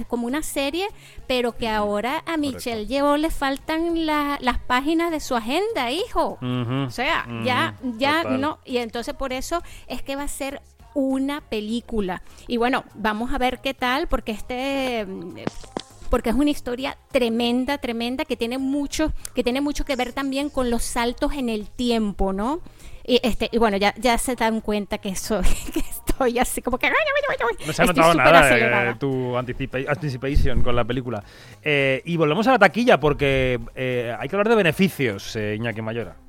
como 0.08 0.26
una 0.26 0.42
serie, 0.42 0.86
pero 1.26 1.56
que 1.56 1.68
ahora 1.68 2.22
a 2.26 2.36
Michelle 2.38 2.86
Yeoh 2.86 3.16
le 3.18 3.30
faltan 3.30 4.06
la- 4.06 4.38
las 4.40 4.58
páginas 4.58 5.10
de 5.10 5.20
su 5.20 5.36
agenda, 5.36 5.90
hijo. 5.90 6.38
O 6.86 6.90
sea, 6.90 7.26
ya, 7.44 7.76
ya 7.98 8.22
total. 8.22 8.40
no. 8.40 8.58
Y 8.64 8.78
entonces 8.78 9.14
por 9.14 9.32
eso 9.32 9.62
es 9.86 10.02
que 10.02 10.16
va 10.16 10.22
a 10.22 10.28
ser 10.28 10.62
una 10.94 11.42
película. 11.42 12.22
Y 12.48 12.56
bueno, 12.56 12.84
vamos 12.94 13.32
a 13.32 13.38
ver 13.38 13.60
qué 13.60 13.74
tal, 13.74 14.08
porque 14.08 14.32
este 14.32 15.06
porque 16.08 16.30
es 16.30 16.36
una 16.36 16.50
historia 16.50 16.96
tremenda, 17.10 17.78
tremenda, 17.78 18.24
que 18.24 18.36
tiene 18.36 18.58
mucho, 18.58 19.12
que 19.34 19.42
tiene 19.42 19.60
mucho 19.60 19.84
que 19.84 19.96
ver 19.96 20.12
también 20.12 20.50
con 20.50 20.70
los 20.70 20.82
saltos 20.82 21.32
en 21.34 21.48
el 21.48 21.68
tiempo, 21.68 22.32
¿no? 22.32 22.60
Y, 23.04 23.20
este, 23.22 23.48
y 23.50 23.58
bueno, 23.58 23.78
ya, 23.78 23.94
ya 23.96 24.18
se 24.18 24.36
dan 24.36 24.60
cuenta 24.60 24.98
que, 24.98 25.16
soy, 25.16 25.42
que 25.72 25.80
estoy 25.80 26.38
así 26.38 26.60
como 26.60 26.78
que... 26.78 26.90
No 27.66 27.72
se 27.72 27.82
ha 27.82 27.86
notado 27.86 28.14
nada 28.14 28.90
eh, 28.90 28.94
tu 28.98 29.36
anticipa 29.36 29.78
anticipation 29.88 30.62
con 30.62 30.76
la 30.76 30.84
película. 30.84 31.24
Eh, 31.62 32.02
y 32.04 32.16
volvemos 32.16 32.46
a 32.48 32.52
la 32.52 32.58
taquilla 32.58 33.00
porque 33.00 33.58
eh, 33.74 34.14
hay 34.18 34.28
que 34.28 34.36
hablar 34.36 34.50
de 34.50 34.56
beneficios, 34.56 35.36
Iñaki 35.36 35.80
Mayora. 35.80 36.27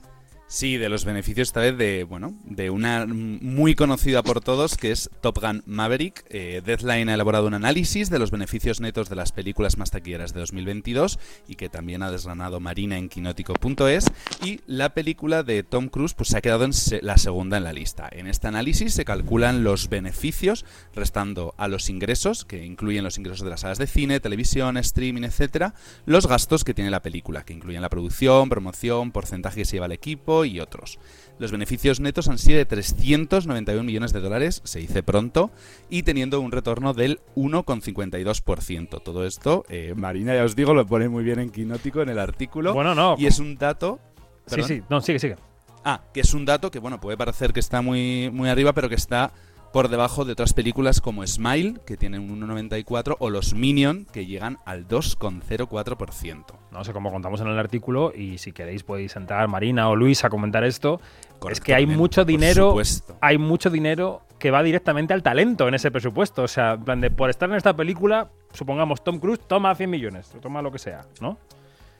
Sí, 0.52 0.78
de 0.78 0.90
los 0.90 1.06
beneficios 1.06 1.50
esta 1.50 1.60
vez 1.60 1.78
de, 1.78 2.04
bueno, 2.06 2.34
de 2.44 2.72
una 2.72 3.06
muy 3.06 3.76
conocida 3.76 4.24
por 4.24 4.42
todos 4.42 4.78
que 4.78 4.90
es 4.90 5.12
Top 5.22 5.40
Gun 5.40 5.62
Maverick. 5.68 6.26
Eh, 6.28 6.64
Deadline 6.66 7.08
ha 7.10 7.14
elaborado 7.14 7.46
un 7.46 7.54
análisis 7.54 8.10
de 8.10 8.18
los 8.18 8.32
beneficios 8.32 8.82
netos 8.82 9.10
de 9.10 9.16
las 9.16 9.32
películas 9.32 9.78
más 9.78 9.92
taquilleras 9.92 10.34
de 10.34 10.40
2022 10.40 11.20
y 11.48 11.54
que 11.54 11.70
también 11.70 12.02
ha 12.02 12.10
desgranado 12.10 12.60
Marina 12.60 12.98
en 12.98 13.10
quinótico.es 13.10 14.06
y 14.44 14.62
la 14.66 14.96
película 14.96 15.44
de 15.44 15.62
Tom 15.62 15.88
Cruise 15.88 16.16
pues 16.16 16.30
se 16.30 16.38
ha 16.40 16.42
quedado 16.42 16.66
en 16.66 16.72
la 17.04 17.20
segunda 17.20 17.58
en 17.58 17.64
la 17.64 17.72
lista. 17.72 18.10
En 18.12 18.26
este 18.26 18.48
análisis 18.48 18.96
se 18.96 19.06
calculan 19.06 19.64
los 19.64 19.88
beneficios 19.88 20.66
restando 20.96 21.54
a 21.58 21.68
los 21.68 21.92
ingresos, 21.92 22.44
que 22.44 22.66
incluyen 22.66 23.04
los 23.04 23.20
ingresos 23.20 23.44
de 23.44 23.52
las 23.52 23.60
salas 23.60 23.78
de 23.78 23.86
cine, 23.86 24.20
televisión, 24.20 24.78
streaming, 24.78 25.26
etcétera, 25.26 25.76
los 26.08 26.26
gastos 26.26 26.64
que 26.64 26.74
tiene 26.74 26.90
la 26.90 27.04
película, 27.04 27.46
que 27.46 27.54
incluyen 27.54 27.84
la 27.84 27.90
producción, 27.90 28.50
promoción, 28.50 29.12
porcentaje 29.12 29.58
que 29.58 29.66
se 29.66 29.74
lleva 29.74 29.86
el 29.86 29.92
equipo, 29.92 30.39
y 30.46 30.60
otros. 30.60 31.00
Los 31.40 31.52
beneficios 31.52 32.02
netos 32.02 32.28
han 32.28 32.38
sido 32.38 32.58
de 32.58 32.66
391 32.66 33.84
millones 33.84 34.12
de 34.12 34.20
dólares, 34.20 34.62
se 34.66 34.80
dice 34.80 35.04
pronto, 35.04 35.52
y 35.90 36.04
teniendo 36.04 36.42
un 36.42 36.52
retorno 36.52 36.94
del 36.94 37.22
1,52%. 37.36 39.02
Todo 39.02 39.26
esto, 39.26 39.64
eh, 39.70 39.94
Marina, 39.96 40.36
ya 40.36 40.44
os 40.44 40.56
digo, 40.56 40.74
lo 40.74 40.86
pone 40.86 41.08
muy 41.08 41.24
bien 41.24 41.40
en 41.40 41.50
Quinótico 41.50 42.02
en 42.02 42.10
el 42.10 42.20
artículo. 42.20 42.74
Bueno, 42.74 42.94
no. 42.94 43.16
Y 43.18 43.26
es 43.26 43.40
un 43.40 43.56
dato... 43.56 44.00
Sí, 44.48 44.64
sí, 44.64 44.82
no, 44.90 45.00
sigue, 45.00 45.20
sigue. 45.20 45.38
Ah, 45.86 46.02
que 46.14 46.22
es 46.22 46.34
un 46.34 46.44
dato 46.44 46.72
que, 46.72 46.80
bueno, 46.80 47.00
puede 47.00 47.18
parecer 47.18 47.54
que 47.54 47.60
está 47.62 47.82
muy, 47.82 48.30
muy 48.34 48.50
arriba, 48.50 48.74
pero 48.74 48.90
que 48.90 48.96
está 48.96 49.32
por 49.72 49.88
debajo 49.88 50.26
de 50.26 50.34
otras 50.34 50.54
películas 50.54 51.00
como 51.00 51.26
Smile, 51.26 51.80
que 51.86 51.96
tienen 51.96 52.30
un 52.30 52.42
1,94, 52.42 53.16
o 53.20 53.30
Los 53.30 53.54
Minion, 53.54 54.06
que 54.12 54.26
llegan 54.26 54.58
al 54.66 54.88
2,04%. 54.88 56.59
No 56.72 56.84
sé 56.84 56.94
cómo 56.94 57.12
contamos 57.12 57.42
en 57.42 57.48
el 57.48 57.58
artículo, 57.58 58.14
y 58.16 58.38
si 58.38 58.52
queréis 58.52 58.84
podéis 58.84 59.16
entrar 59.16 59.48
Marina 59.48 59.90
o 59.90 59.96
Luis 59.96 60.24
a 60.24 60.30
comentar 60.30 60.64
esto. 60.64 61.02
es 61.50 61.60
que 61.60 61.74
hay 61.74 61.88
mucho 61.88 62.26
dinero, 62.26 62.76
hay 63.22 63.38
mucho 63.38 63.70
dinero 63.70 64.22
que 64.38 64.52
va 64.52 64.64
directamente 64.64 65.14
al 65.14 65.24
talento 65.24 65.68
en 65.68 65.74
ese 65.74 65.92
presupuesto. 65.92 66.44
O 66.44 66.48
sea, 66.48 66.78
de, 66.78 67.12
por 67.12 67.30
estar 67.30 67.50
en 67.50 67.56
esta 67.56 67.76
película, 67.76 68.30
supongamos 68.54 69.04
Tom 69.04 69.20
Cruise 69.20 69.40
toma 69.48 69.74
100 69.74 69.90
millones, 69.90 70.32
toma 70.42 70.62
lo 70.62 70.72
que 70.72 70.80
sea, 70.80 71.02
¿no? 71.22 71.38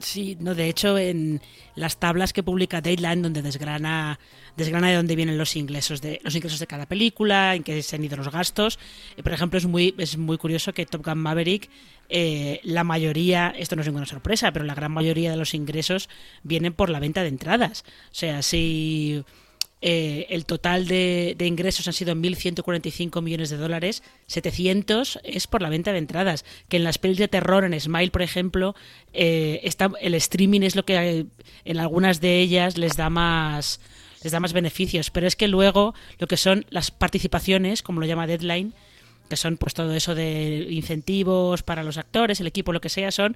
Sí, 0.00 0.38
no, 0.40 0.54
de 0.54 0.68
hecho, 0.68 0.96
en 0.96 1.42
las 1.74 1.98
tablas 1.98 2.32
que 2.32 2.42
publica 2.42 2.80
Dateline, 2.80 3.16
donde 3.16 3.42
desgrana, 3.42 4.18
desgrana 4.56 4.88
de 4.88 4.96
dónde 4.96 5.14
vienen 5.14 5.36
los 5.36 5.56
ingresos 5.56 6.00
de, 6.00 6.20
los 6.24 6.34
ingresos 6.34 6.58
de 6.58 6.66
cada 6.66 6.86
película, 6.86 7.54
en 7.54 7.62
qué 7.62 7.82
se 7.82 7.96
han 7.96 8.04
ido 8.04 8.16
los 8.16 8.30
gastos. 8.30 8.78
Eh, 9.18 9.22
por 9.22 9.32
ejemplo, 9.32 9.58
es 9.58 9.66
muy, 9.66 9.94
es 9.98 10.16
muy 10.16 10.38
curioso 10.38 10.72
que 10.72 10.86
Top 10.86 11.04
Gun 11.04 11.18
Maverick, 11.18 11.68
eh, 12.08 12.60
la 12.64 12.82
mayoría, 12.82 13.52
esto 13.56 13.76
no 13.76 13.82
es 13.82 13.88
ninguna 13.88 14.06
sorpresa, 14.06 14.52
pero 14.52 14.64
la 14.64 14.74
gran 14.74 14.90
mayoría 14.90 15.30
de 15.30 15.36
los 15.36 15.52
ingresos 15.52 16.08
vienen 16.42 16.72
por 16.72 16.88
la 16.88 16.98
venta 16.98 17.22
de 17.22 17.28
entradas. 17.28 17.84
O 18.10 18.14
sea, 18.14 18.40
si 18.40 19.22
eh, 19.82 20.26
el 20.28 20.44
total 20.44 20.86
de, 20.86 21.34
ingresos 21.40 21.86
han 21.88 21.94
sido 21.94 22.14
1.145 22.14 23.22
millones 23.22 23.50
de 23.50 23.56
dólares, 23.56 24.02
700 24.26 25.20
es 25.24 25.46
por 25.46 25.62
la 25.62 25.70
venta 25.70 25.92
de 25.92 25.98
entradas, 25.98 26.44
que 26.68 26.76
en 26.76 26.84
las 26.84 26.98
pelis 26.98 27.18
de 27.18 27.28
terror, 27.28 27.64
en 27.64 27.78
Smile, 27.80 28.10
por 28.10 28.22
ejemplo, 28.22 28.74
eh, 29.12 29.60
está, 29.64 29.90
el 30.00 30.14
streaming 30.14 30.60
es 30.62 30.76
lo 30.76 30.84
que 30.84 31.26
en 31.64 31.78
algunas 31.78 32.20
de 32.20 32.40
ellas 32.40 32.76
les 32.76 32.96
da 32.96 33.10
más 33.10 33.80
les 34.22 34.32
da 34.32 34.40
más 34.40 34.52
beneficios, 34.52 35.10
pero 35.10 35.26
es 35.26 35.34
que 35.34 35.48
luego 35.48 35.94
lo 36.18 36.26
que 36.26 36.36
son 36.36 36.66
las 36.68 36.90
participaciones, 36.90 37.82
como 37.82 38.00
lo 38.00 38.06
llama 38.06 38.26
Deadline, 38.26 38.74
que 39.30 39.36
son 39.36 39.56
pues 39.56 39.72
todo 39.72 39.94
eso 39.94 40.14
de 40.14 40.66
incentivos 40.68 41.62
para 41.62 41.82
los 41.82 41.96
actores, 41.96 42.40
el 42.40 42.46
equipo, 42.46 42.74
lo 42.74 42.82
que 42.82 42.90
sea, 42.90 43.12
son 43.12 43.34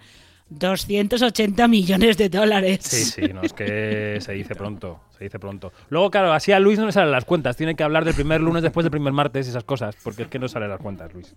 280 0.50 1.68
millones 1.68 2.16
de 2.16 2.28
dólares. 2.28 2.80
Sí, 2.82 3.04
sí, 3.04 3.22
no, 3.32 3.42
es 3.42 3.52
que 3.52 4.18
se 4.20 4.32
dice 4.32 4.54
pronto, 4.54 5.00
se 5.16 5.24
dice 5.24 5.38
pronto. 5.38 5.72
Luego, 5.88 6.10
claro, 6.10 6.32
así 6.32 6.52
a 6.52 6.60
Luis 6.60 6.78
no 6.78 6.86
le 6.86 6.92
salen 6.92 7.10
las 7.10 7.24
cuentas, 7.24 7.56
tiene 7.56 7.74
que 7.74 7.82
hablar 7.82 8.04
del 8.04 8.14
primer 8.14 8.40
lunes 8.40 8.62
después 8.62 8.84
del 8.84 8.90
primer 8.90 9.12
martes, 9.12 9.48
esas 9.48 9.64
cosas, 9.64 9.96
porque 10.02 10.24
es 10.24 10.28
que 10.28 10.38
no 10.38 10.48
salen 10.48 10.70
las 10.70 10.80
cuentas, 10.80 11.12
Luis. 11.12 11.34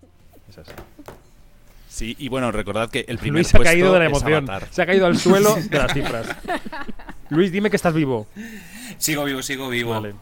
Sí, 1.88 2.16
y 2.20 2.30
bueno, 2.30 2.52
recordad 2.52 2.90
que 2.90 3.06
el 3.08 3.18
primer 3.18 3.40
Luis 3.40 3.48
se 3.48 3.58
ha 3.58 3.62
caído 3.62 3.92
de 3.94 4.00
la 4.00 4.06
emoción, 4.06 4.48
se 4.70 4.82
ha 4.82 4.86
caído 4.86 5.06
al 5.06 5.18
suelo 5.18 5.56
de 5.70 5.78
las 5.78 5.94
cifras. 5.94 6.28
Luis, 7.30 7.52
dime 7.52 7.70
que 7.70 7.76
estás 7.76 7.94
vivo. 7.94 8.28
Sigo 8.98 9.24
vivo, 9.24 9.42
sigo 9.42 9.70
vivo. 9.70 9.92
Vale. 9.92 10.14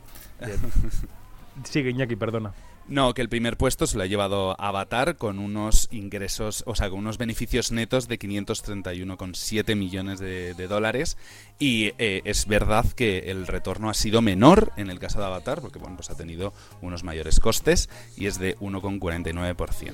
Sigue, 1.64 1.90
Iñaki, 1.90 2.16
perdona. 2.16 2.54
No, 2.88 3.16
que 3.16 3.24
el 3.24 3.30
primer 3.30 3.58
puesto 3.58 3.88
se 3.88 3.98
lo 3.98 4.04
ha 4.04 4.06
llevado 4.06 4.56
Avatar 4.62 5.18
con 5.18 5.40
unos 5.40 5.88
ingresos, 5.92 6.64
o 6.68 6.76
sea, 6.76 6.92
con 6.92 7.00
unos 7.00 7.18
beneficios 7.18 7.72
netos 7.72 8.08
de 8.08 8.20
531,7 8.20 9.76
millones 9.76 10.20
de, 10.20 10.54
dólares. 10.68 11.18
Y 11.58 11.94
eh, 11.98 12.22
es 12.26 12.46
verdad 12.46 12.86
que 12.96 13.32
el 13.32 13.48
retorno 13.48 13.90
ha 13.90 13.96
sido 13.96 14.22
menor 14.22 14.72
en 14.78 14.92
el 14.92 15.00
caso 15.00 15.20
de 15.20 15.26
Avatar, 15.26 15.62
porque 15.62 15.80
bueno, 15.80 15.96
pues 15.96 16.12
ha 16.12 16.18
tenido 16.18 16.54
unos 16.82 17.04
mayores 17.04 17.40
costes 17.40 17.90
y 18.18 18.28
es 18.28 18.38
de 18.38 18.56
1,49%. 18.60 19.94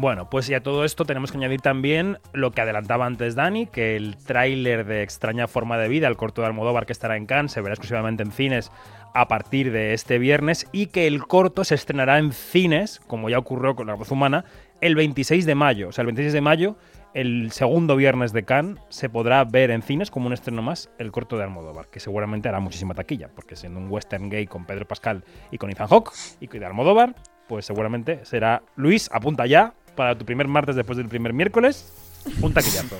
Bueno, 0.00 0.30
pues 0.30 0.48
y 0.48 0.54
a 0.54 0.62
todo 0.62 0.84
esto 0.84 1.04
tenemos 1.04 1.32
que 1.32 1.38
añadir 1.38 1.60
también 1.60 2.18
lo 2.32 2.52
que 2.52 2.60
adelantaba 2.60 3.04
antes 3.04 3.34
Dani, 3.34 3.66
que 3.66 3.96
el 3.96 4.16
tráiler 4.16 4.86
de 4.86 5.02
Extraña 5.02 5.48
Forma 5.48 5.76
de 5.76 5.88
Vida, 5.88 6.06
el 6.06 6.16
corto 6.16 6.40
de 6.40 6.46
Almodóvar 6.46 6.86
que 6.86 6.92
estará 6.92 7.16
en 7.16 7.26
Cannes, 7.26 7.50
se 7.50 7.60
verá 7.60 7.74
exclusivamente 7.74 8.22
en 8.22 8.30
cines 8.30 8.70
a 9.18 9.26
partir 9.26 9.72
de 9.72 9.94
este 9.94 10.20
viernes 10.20 10.68
y 10.70 10.86
que 10.86 11.08
el 11.08 11.26
corto 11.26 11.64
se 11.64 11.74
estrenará 11.74 12.20
en 12.20 12.30
cines, 12.30 13.00
como 13.08 13.28
ya 13.28 13.36
ocurrió 13.36 13.74
con 13.74 13.88
La 13.88 13.94
Voz 13.94 14.12
Humana, 14.12 14.44
el 14.80 14.94
26 14.94 15.44
de 15.44 15.56
mayo. 15.56 15.88
O 15.88 15.92
sea, 15.92 16.02
el 16.02 16.06
26 16.06 16.32
de 16.32 16.40
mayo, 16.40 16.76
el 17.14 17.50
segundo 17.50 17.96
viernes 17.96 18.32
de 18.32 18.44
Cannes, 18.44 18.80
se 18.90 19.08
podrá 19.08 19.42
ver 19.42 19.72
en 19.72 19.82
cines 19.82 20.12
como 20.12 20.28
un 20.28 20.34
estreno 20.34 20.62
más 20.62 20.88
el 20.98 21.10
corto 21.10 21.36
de 21.36 21.42
Almodóvar, 21.42 21.88
que 21.88 21.98
seguramente 21.98 22.48
hará 22.48 22.60
muchísima 22.60 22.94
taquilla, 22.94 23.28
porque 23.34 23.56
siendo 23.56 23.80
un 23.80 23.90
western 23.90 24.30
gay 24.30 24.46
con 24.46 24.66
Pedro 24.66 24.86
Pascal 24.86 25.24
y 25.50 25.58
con 25.58 25.68
Ethan 25.70 25.88
Hawke 25.88 26.12
y 26.38 26.46
de 26.46 26.64
Almodóvar, 26.64 27.16
pues 27.48 27.66
seguramente 27.66 28.24
será 28.24 28.62
Luis, 28.76 29.10
apunta 29.12 29.46
ya 29.46 29.74
para 29.96 30.16
tu 30.16 30.24
primer 30.26 30.46
martes 30.46 30.76
después 30.76 30.96
del 30.96 31.08
primer 31.08 31.32
miércoles, 31.32 31.92
un 32.40 32.54
taquillazo. 32.54 32.96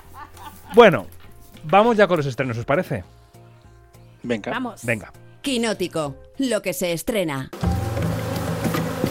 bueno, 0.74 1.04
vamos 1.64 1.98
ya 1.98 2.06
con 2.06 2.16
los 2.16 2.24
estrenos, 2.24 2.56
¿os 2.56 2.64
parece? 2.64 3.04
Venga. 4.22 4.50
Vamos. 4.50 4.86
Venga. 4.86 5.12
Quinótico, 5.44 6.16
lo 6.38 6.62
que 6.62 6.72
se 6.72 6.94
estrena. 6.94 7.50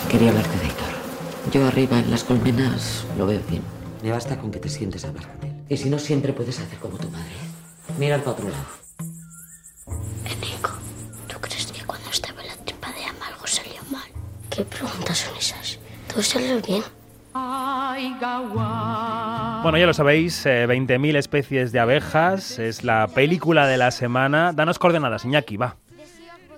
Quería 0.10 0.30
hablarte 0.30 0.58
de 0.58 0.66
Héctor. 0.66 0.88
Yo 1.52 1.68
arriba 1.68 2.00
en 2.00 2.10
las 2.10 2.24
colmenas 2.24 3.06
lo 3.20 3.28
veo 3.28 3.40
bien. 3.48 3.62
Me 4.02 4.10
basta 4.10 4.40
con 4.40 4.50
que 4.50 4.58
te 4.58 4.68
sientes 4.68 5.06
a 5.06 5.10
hablar 5.10 5.28
con 5.28 5.48
él. 5.48 5.56
Y 5.70 5.78
si 5.78 5.92
no, 5.92 6.00
siempre 6.00 6.34
puedes 6.34 6.60
hacer 6.60 6.80
como 6.80 6.98
tu 6.98 7.08
madre. 7.10 7.34
Mira 8.00 8.18
para 8.18 8.32
otro 8.32 8.50
lado. 8.50 8.66
Enrico, 10.26 10.72
¿tú 11.28 11.40
crees 11.40 11.72
que 11.72 11.86
cuando 11.86 12.10
estaba 12.10 12.42
en 12.42 12.48
la 12.48 12.56
tripa 12.56 12.92
de 12.94 13.06
Ama 13.06 13.28
algo 13.28 13.46
salió 13.46 13.84
mal? 13.92 14.10
¿Qué 14.50 14.66
preguntas 14.66 15.20
son 15.20 15.38
esas? 15.38 15.78
¿Todo 16.08 16.24
salió 16.24 16.60
bien? 16.62 16.82
Bueno, 19.62 19.78
ya 19.78 19.86
lo 19.86 19.94
sabéis, 19.94 20.48
20.000 20.48 21.16
eh, 21.16 21.20
especies 21.20 21.72
de 21.72 21.80
abejas 21.80 22.58
es 22.58 22.84
la 22.84 23.08
película 23.08 23.68
de 23.68 23.78
la 23.78 23.92
semana. 23.92 24.52
Danos 24.52 24.80
coordenadas, 24.80 25.26
Iñaki, 25.26 25.58
va. 25.58 25.78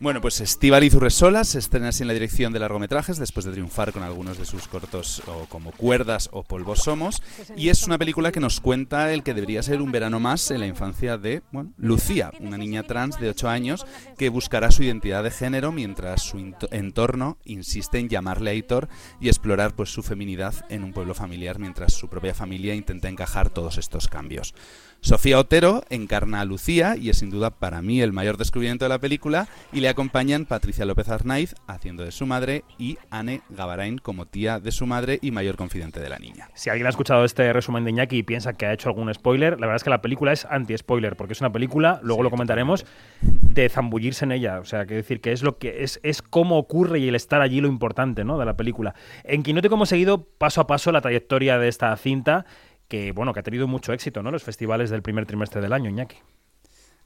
Bueno, 0.02 0.20
pues 0.20 0.42
Estíbaliz 0.42 0.94
Urresola 0.94 1.46
se 1.46 1.58
estrena 1.58 1.88
así 1.88 2.04
en 2.04 2.10
la 2.10 2.14
dirección 2.14 2.52
de 2.52 2.60
largometrajes 2.60 3.18
después 3.18 3.46
de 3.46 3.54
triunfar 3.54 3.94
con 3.94 4.04
algunos 4.04 4.38
de 4.38 4.46
sus 4.46 4.68
cortos 4.68 5.24
o 5.26 5.46
como 5.46 5.72
Cuerdas 5.72 6.30
o 6.34 6.44
Polvos 6.44 6.80
Somos 6.84 7.24
y 7.56 7.70
es 7.70 7.88
una 7.88 7.98
película 7.98 8.34
que 8.34 8.42
nos 8.42 8.60
cuenta 8.60 9.14
el 9.14 9.24
que 9.24 9.34
debería 9.34 9.64
ser 9.64 9.82
un 9.82 9.94
verano 9.94 10.20
más 10.20 10.52
en 10.52 10.60
la 10.60 10.68
infancia 10.68 11.18
de 11.18 11.44
bueno, 11.52 11.72
Lucía, 11.78 12.32
una 12.42 12.58
niña 12.58 12.84
trans 12.84 13.20
de 13.22 13.30
8 13.30 13.48
años 13.48 13.86
que 14.18 14.28
buscará 14.28 14.70
su 14.70 14.84
identidad 14.84 15.24
de 15.24 15.32
género 15.32 15.72
mientras 15.72 16.24
su 16.24 16.40
entorno 16.72 17.38
insiste 17.46 17.98
en 17.98 18.10
llamarle 18.10 18.50
a 18.50 18.54
Aitor 18.54 18.90
y 19.22 19.30
explorar 19.30 19.76
pues 19.76 19.90
su 19.92 20.04
feminidad 20.04 20.54
en 20.70 20.84
un 20.84 20.92
pueblo 20.92 21.14
familiar 21.14 21.58
mientras 21.58 21.94
su 21.94 22.10
propia 22.10 22.34
familia 22.34 22.76
intenta 22.76 23.08
encajar 23.08 23.50
todos 23.50 23.78
estos 23.78 24.10
cambios. 24.10 24.54
Sofía 25.00 25.40
Otero 25.40 25.84
encarna 25.90 26.42
a 26.42 26.46
Lucía 26.46 26.98
y 26.98 27.10
es 27.10 27.20
sin 27.20 27.30
duda 27.30 27.52
para 27.52 27.82
mí 27.82 28.02
el 28.02 28.12
mayor 28.12 28.38
descubrimiento 28.38 28.86
de 28.86 28.90
la 28.90 29.00
película 29.00 29.48
y 29.72 29.85
le 29.86 29.90
acompañan 29.90 30.48
Patricia 30.48 30.84
López 30.84 31.10
Arnaiz 31.10 31.54
haciendo 31.68 32.04
de 32.04 32.12
su 32.12 32.26
madre 32.26 32.64
y 32.80 32.98
Anne 33.12 33.44
Gavarain 33.50 34.00
como 34.00 34.26
tía 34.26 34.60
de 34.60 34.72
su 34.72 34.88
madre 34.88 35.20
y 35.22 35.30
mayor 35.30 35.58
confidente 35.58 36.00
de 36.00 36.10
la 36.10 36.18
niña. 36.18 36.50
Si 36.56 36.72
alguien 36.72 36.88
ha 36.88 36.90
escuchado 36.90 37.24
este 37.24 37.54
resumen 37.54 37.84
de 37.84 37.92
Iñaki 37.92 38.18
y 38.18 38.24
piensa 38.24 38.54
que 38.54 38.66
ha 38.66 38.74
hecho 38.74 38.90
algún 38.90 39.14
spoiler, 39.14 39.60
la 39.60 39.68
verdad 39.68 39.76
es 39.76 39.84
que 39.84 39.92
la 39.92 40.02
película 40.02 40.34
es 40.34 40.46
anti-spoiler, 40.46 41.16
porque 41.16 41.34
es 41.34 41.42
una 41.42 41.52
película, 41.52 42.00
luego 42.02 42.24
lo 42.24 42.32
comentaremos, 42.32 42.84
de 43.22 43.70
zambullirse 43.70 44.26
en 44.26 44.32
ella. 44.32 44.60
O 44.60 44.66
sea, 44.66 44.88
que 44.88 44.96
decir 44.96 45.22
que 45.22 45.32
es 45.32 45.44
lo 45.44 45.60
que 45.60 45.84
es, 45.84 46.00
es 46.02 46.24
cómo 46.24 46.58
ocurre 46.58 46.98
y 46.98 47.08
el 47.08 47.14
estar 47.14 47.44
allí 47.44 47.62
lo 47.62 47.68
importante 47.68 48.24
¿no? 48.24 48.40
de 48.40 48.46
la 48.46 48.58
película. 48.58 48.96
En 49.24 49.44
Quinote 49.44 49.68
hemos 49.68 49.90
seguido 49.90 50.24
paso 50.24 50.62
a 50.62 50.66
paso 50.66 50.92
la 50.92 51.02
trayectoria 51.02 51.60
de 51.60 51.68
esta 51.68 51.96
cinta 51.96 52.48
que 52.88 53.12
bueno 53.12 53.34
que 53.34 53.40
ha 53.40 53.44
tenido 53.44 53.68
mucho 53.68 53.94
éxito 53.94 54.24
no 54.24 54.32
los 54.32 54.44
festivales 54.44 54.90
del 54.90 55.02
primer 55.02 55.26
trimestre 55.26 55.60
del 55.60 55.74
año 55.74 55.90
Iñaki 55.90 56.18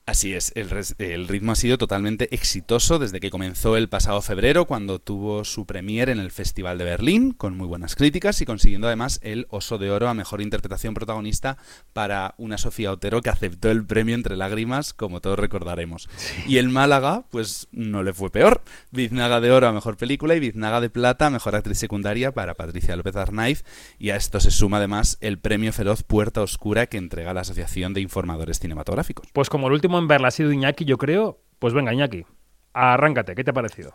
Así 0.09 0.33
es, 0.33 0.51
el, 0.55 0.69
el, 0.97 1.27
ritmo 1.27 1.51
ha 1.51 1.55
sido 1.55 1.77
totalmente 1.77 2.33
exitoso 2.33 2.97
desde 2.97 3.19
que 3.19 3.29
comenzó 3.29 3.77
el 3.77 3.89
pasado 3.89 4.23
febrero, 4.23 4.65
cuando 4.65 4.97
tuvo 4.97 5.45
su 5.45 5.67
premier 5.67 6.09
en 6.09 6.17
el 6.17 6.31
Festival 6.31 6.79
de 6.79 6.83
Berlín, 6.83 7.31
con 7.31 7.55
muy 7.55 7.67
buenas 7.67 7.93
críticas 7.93 8.41
y 8.41 8.47
consiguiendo 8.47 8.87
además 8.87 9.19
el 9.21 9.45
Oso 9.51 9.77
de 9.77 9.91
Oro 9.91 10.09
a 10.09 10.15
Mejor 10.15 10.41
Interpretación 10.41 10.95
Protagonista 10.95 11.59
para 11.93 12.33
una 12.39 12.57
Sofía 12.57 12.91
Otero 12.91 13.21
que 13.21 13.29
aceptó 13.29 13.69
el 13.69 13.85
premio 13.85 14.15
entre 14.15 14.35
lágrimas, 14.35 14.95
como 14.95 15.21
todos 15.21 15.37
recordaremos. 15.37 16.09
Y 16.47 16.57
el 16.57 16.69
Málaga, 16.69 17.25
pues 17.29 17.67
no 17.71 18.01
le 18.01 18.11
fue 18.11 18.31
peor. 18.31 18.63
Biznaga 18.89 19.39
de 19.41 19.51
Oro 19.51 19.67
a 19.67 19.73
Mejor 19.73 19.95
Película 19.95 20.33
y 20.33 20.39
Biznaga 20.39 20.81
de 20.81 20.89
Plata 20.89 21.27
a 21.27 21.29
Mejor 21.29 21.55
Actriz 21.55 21.77
Secundaria 21.77 22.31
para 22.31 22.55
Patricia 22.55 22.95
López 22.95 23.15
Arnaiz. 23.15 23.63
Y 23.99 24.09
a 24.09 24.15
esto 24.15 24.39
se 24.39 24.49
suma 24.49 24.77
además 24.77 25.19
el 25.21 25.37
premio 25.37 25.71
Feroz 25.71 26.01
Puerta 26.01 26.41
Oscura 26.41 26.87
que 26.87 26.97
entrega 26.97 27.35
la 27.35 27.41
Asociación 27.41 27.93
de 27.93 28.01
Informadores 28.01 28.57
Cinematográficos. 28.57 29.27
Pues 29.33 29.51
como 29.51 29.67
el 29.67 29.73
último 29.73 29.98
verla 30.07 30.29
ha 30.29 30.31
sido 30.31 30.51
Iñaki, 30.51 30.85
yo 30.85 30.97
creo. 30.97 31.39
Pues 31.59 31.73
venga, 31.73 31.93
Iñaki, 31.93 32.25
arráncate, 32.73 33.35
¿qué 33.35 33.43
te 33.43 33.51
ha 33.51 33.53
parecido? 33.53 33.93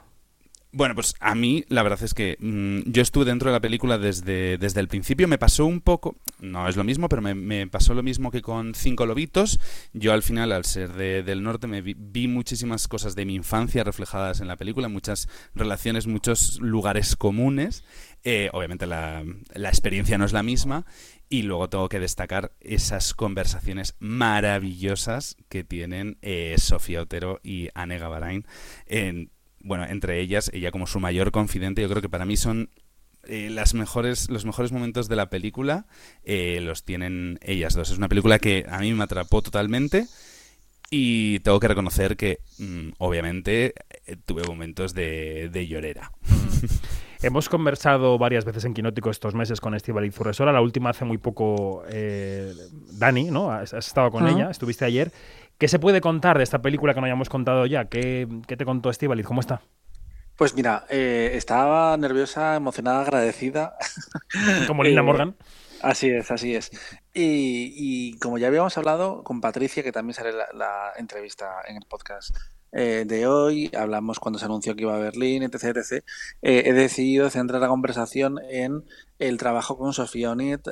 Bueno, 0.76 0.96
pues 0.96 1.14
a 1.20 1.36
mí 1.36 1.64
la 1.68 1.84
verdad 1.84 2.02
es 2.02 2.14
que 2.14 2.36
mm, 2.40 2.90
yo 2.90 3.00
estuve 3.00 3.26
dentro 3.26 3.48
de 3.48 3.52
la 3.52 3.60
película 3.60 3.96
desde, 3.96 4.58
desde 4.58 4.80
el 4.80 4.88
principio. 4.88 5.28
Me 5.28 5.38
pasó 5.38 5.66
un 5.66 5.80
poco, 5.80 6.16
no 6.40 6.68
es 6.68 6.74
lo 6.74 6.82
mismo, 6.82 7.08
pero 7.08 7.22
me, 7.22 7.66
pasó 7.68 7.94
lo 7.94 8.02
mismo 8.02 8.32
que 8.32 8.42
con 8.42 8.74
Cinco 8.74 9.06
Lobitos. 9.06 9.60
Yo 9.92 10.12
al 10.12 10.24
final, 10.24 10.50
al 10.50 10.64
ser 10.64 10.92
del 10.92 11.44
norte, 11.44 11.68
me 11.68 11.80
vi, 11.80 12.26
muchísimas 12.26 12.88
cosas 12.88 13.14
de 13.14 13.24
mi 13.24 13.36
infancia 13.36 13.84
reflejadas 13.84 14.40
en 14.40 14.48
la 14.48 14.56
película, 14.56 14.88
muchas 14.88 15.28
relaciones, 15.54 16.08
muchos 16.08 16.58
lugares 16.60 17.14
comunes. 17.14 17.84
Eh, 18.24 18.48
obviamente 18.54 18.86
la, 18.86 19.22
la 19.52 19.68
experiencia 19.68 20.16
no 20.16 20.24
es 20.24 20.32
la 20.32 20.42
misma. 20.42 20.86
Y 21.28 21.42
luego 21.42 21.68
tengo 21.68 21.88
que 21.88 22.00
destacar 22.00 22.52
esas 22.60 23.14
conversaciones 23.14 23.94
maravillosas 23.98 25.36
que 25.48 25.64
tienen 25.64 26.18
eh, 26.22 26.54
Sofía 26.58 27.02
Otero 27.02 27.40
y 27.42 27.68
Anne 27.74 27.98
Gavarain 27.98 28.46
en 28.86 29.30
bueno, 29.60 29.86
entre 29.86 30.20
ellas, 30.20 30.50
ella 30.52 30.70
como 30.70 30.86
su 30.86 31.00
mayor 31.00 31.32
confidente, 31.32 31.80
yo 31.80 31.88
creo 31.88 32.02
que 32.02 32.10
para 32.10 32.26
mí 32.26 32.36
son 32.36 32.68
eh, 33.26 33.48
las 33.48 33.72
mejores, 33.72 34.28
los 34.28 34.44
mejores 34.44 34.72
momentos 34.72 35.08
de 35.08 35.16
la 35.16 35.30
película 35.30 35.86
los 36.26 36.84
tienen 36.84 37.38
ellas 37.40 37.72
dos. 37.72 37.90
Es 37.90 37.96
una 37.96 38.10
película 38.10 38.38
que 38.38 38.66
a 38.68 38.80
mí 38.80 38.92
me 38.92 39.04
atrapó 39.04 39.40
totalmente 39.40 40.06
y 40.90 41.38
tengo 41.38 41.60
que 41.60 41.68
reconocer 41.68 42.18
que, 42.18 42.40
mm, 42.58 42.90
obviamente, 42.98 43.72
tuve 44.26 44.42
momentos 44.46 44.92
de, 44.92 45.48
de 45.50 45.66
llorera. 45.66 46.12
Hemos 47.24 47.48
conversado 47.48 48.18
varias 48.18 48.44
veces 48.44 48.64
en 48.66 48.74
Quinótico 48.74 49.08
estos 49.08 49.34
meses 49.34 49.60
con 49.60 49.74
y 49.74 50.10
Furresora, 50.10 50.52
la 50.52 50.60
última 50.60 50.90
hace 50.90 51.06
muy 51.06 51.16
poco 51.16 51.82
Dani, 51.88 53.30
¿no? 53.30 53.50
Has, 53.50 53.72
estado 53.72 54.10
con 54.10 54.28
ella, 54.28 54.50
estuviste 54.50 54.84
ayer. 54.84 55.10
¿Qué 55.56 55.68
se 55.68 55.78
puede 55.78 56.00
contar 56.00 56.36
de 56.36 56.44
esta 56.44 56.60
película 56.60 56.92
que 56.92 57.00
no 57.00 57.06
hayamos 57.06 57.30
contado 57.30 57.64
ya? 57.64 57.86
¿Qué, 57.86 58.28
te 58.46 58.64
contó 58.64 58.90
Estivaliz? 58.90 59.24
¿Cómo 59.24 59.40
está? 59.40 59.62
Pues 60.36 60.54
mira, 60.54 60.84
eh, 60.90 61.30
estaba 61.34 61.96
nerviosa, 61.96 62.56
emocionada, 62.56 63.02
agradecida. 63.02 63.76
Como 64.66 64.82
Lina 64.82 65.00
eh, 65.00 65.04
Morgan. 65.04 65.36
Así 65.80 66.10
es, 66.10 66.30
así 66.30 66.54
es. 66.54 66.70
Y, 67.12 68.18
como 68.18 68.38
ya 68.38 68.48
habíamos 68.48 68.76
hablado 68.78 69.22
con 69.22 69.42
Patricia, 69.42 69.82
que 69.82 69.92
también 69.92 70.14
sale 70.14 70.32
la, 70.32 70.92
entrevista 70.96 71.60
en 71.68 71.76
el 71.76 71.84
podcast 71.86 72.34
eh, 72.76 73.04
de 73.06 73.26
hoy, 73.28 73.70
hablamos 73.76 74.18
cuando 74.18 74.38
se 74.38 74.46
anunció 74.46 74.74
que 74.74 74.82
iba 74.82 74.96
a 74.96 74.98
Berlín, 74.98 75.44
etc. 75.44 75.76
etc. 75.76 76.04
he 76.42 76.72
decidido 76.72 77.30
centrar 77.30 77.60
la 77.60 77.68
conversación 77.68 78.40
en 78.50 78.84
el 79.20 79.38
trabajo 79.38 79.78
con 79.78 79.92
Sofía 79.92 80.32
Onit, 80.32 80.62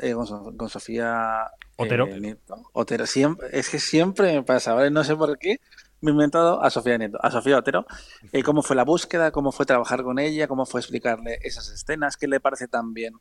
con, 0.57 0.69
Sofía 0.69 1.51
Otero. 1.77 2.09
Eh, 2.09 2.37
Otero. 2.73 3.07
Siempre, 3.07 3.49
es 3.53 3.69
que 3.71 3.79
siempre 3.79 4.33
me 4.33 4.43
pasa, 4.43 4.75
¿vale? 4.75 4.91
No 4.91 5.05
sé 5.05 5.15
por 5.17 5.39
qué. 5.39 5.61
Me 6.01 6.11
he 6.11 6.15
inventado 6.15 6.61
a 6.61 6.69
Sofía 6.71 6.99
Nieto, 6.99 7.19
a 7.23 7.31
Sofía 7.31 7.57
Otero. 7.57 7.87
Eh, 8.33 8.43
cómo 8.43 8.63
fue 8.63 8.75
la 8.75 8.85
búsqueda, 8.85 9.31
cómo 9.31 9.53
fue 9.53 9.67
trabajar 9.67 10.03
con 10.03 10.19
ella, 10.19 10.49
cómo 10.49 10.67
fue 10.67 10.81
explicarle 10.81 11.39
esas 11.43 11.69
escenas, 11.69 12.17
qué 12.17 12.27
le 12.27 12.41
parece 12.41 12.67
tan 12.67 12.93
bien 12.93 13.15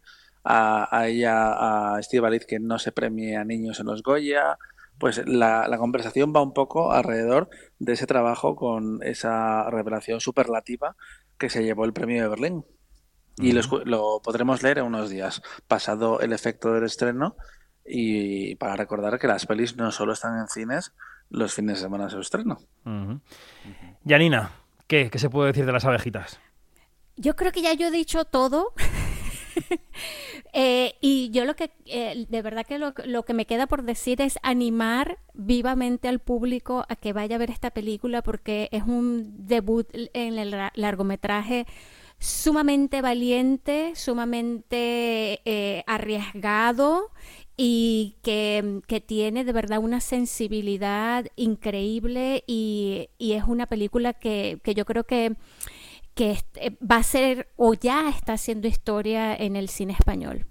a, 0.43 1.05
ella, 1.05 1.95
a 1.95 2.01
Steve 2.01 2.25
Alice, 2.25 2.47
que 2.47 2.59
no 2.59 2.79
se 2.79 2.91
premie 2.91 3.37
a 3.37 3.45
niños 3.45 3.79
en 3.79 3.85
los 3.85 4.01
Goya. 4.01 4.57
Pues 5.01 5.19
la, 5.25 5.65
conversación 5.79 6.31
va 6.31 6.43
un 6.43 6.53
poco 6.53 6.91
alrededor 6.91 7.49
de 7.79 7.93
ese 7.93 8.05
trabajo 8.05 8.55
con 8.55 9.01
esa 9.01 9.67
revelación 9.71 10.21
superlativa 10.21 10.95
que 11.39 11.49
se 11.49 11.63
llevó 11.63 11.85
el 11.85 11.91
premio 11.91 12.21
de 12.21 12.29
Berlín. 12.29 12.65
Y 13.37 13.53
lo, 13.53 13.61
lo, 13.85 14.21
podremos 14.23 14.61
leer 14.61 14.77
en 14.77 14.85
unos 14.85 15.09
días, 15.09 15.41
pasado 15.67 16.19
el 16.19 16.33
efecto 16.33 16.71
del 16.73 16.83
estreno 16.83 17.35
y 17.83 18.53
para 18.57 18.75
recordar 18.75 19.17
que 19.17 19.25
las 19.25 19.47
pelis 19.47 19.75
no 19.75 19.91
solo 19.91 20.13
están 20.13 20.37
en 20.37 20.47
cines 20.47 20.93
los 21.31 21.51
fines 21.51 21.77
de 21.77 21.81
semana 21.81 22.03
de 22.03 22.11
su 22.11 22.19
estreno. 22.19 22.59
Janina, 24.05 24.51
¿qué? 24.85 25.09
¿qué 25.09 25.17
se 25.17 25.31
puede 25.31 25.47
decir 25.47 25.65
de 25.65 25.71
las 25.71 25.85
abejitas? 25.85 26.39
Yo 27.15 27.35
creo 27.35 27.51
que 27.51 27.63
ya 27.63 27.73
yo 27.73 27.87
he 27.87 27.91
dicho 27.91 28.23
todo. 28.25 28.75
Eh, 30.53 30.95
y 30.99 31.29
yo 31.29 31.45
lo 31.45 31.55
que, 31.55 31.71
eh, 31.85 32.25
de 32.27 32.41
verdad 32.41 32.65
que 32.65 32.77
lo, 32.77 32.93
lo, 33.05 33.23
que 33.23 33.33
me 33.33 33.45
queda 33.45 33.67
por 33.67 33.83
decir 33.83 34.21
es 34.21 34.37
animar 34.43 35.17
vivamente 35.33 36.09
al 36.09 36.19
público 36.19 36.83
a 36.89 36.97
que 36.97 37.13
vaya 37.13 37.37
a 37.37 37.39
ver 37.39 37.51
esta 37.51 37.71
película 37.71 38.21
porque 38.21 38.67
es 38.73 38.83
un 38.83 39.47
debut 39.47 39.87
en 39.93 40.37
el 40.37 40.53
largometraje 40.73 41.67
sumamente 42.21 43.01
valiente, 43.01 43.93
sumamente 43.95 45.41
eh, 45.43 45.83
arriesgado 45.87 47.09
y 47.57 48.17
que, 48.21 48.81
tiene 49.05 49.43
de 49.43 49.53
verdad 49.53 49.79
una 49.79 49.99
sensibilidad 50.01 51.25
increíble 51.35 52.43
y, 52.45 53.09
es 53.19 53.43
una 53.45 53.65
película 53.65 54.13
que, 54.13 54.61
yo 54.75 54.85
creo 54.85 55.03
que, 55.03 55.35
que 56.13 56.37
eh, 56.55 56.77
va 56.79 56.97
a 56.97 57.03
ser 57.03 57.49
o 57.55 57.73
ya 57.73 58.09
está 58.09 58.33
haciendo 58.33 58.67
historia 58.67 59.35
en 59.35 59.55
el 59.55 59.69
cine 59.69 59.93
español. 59.93 60.45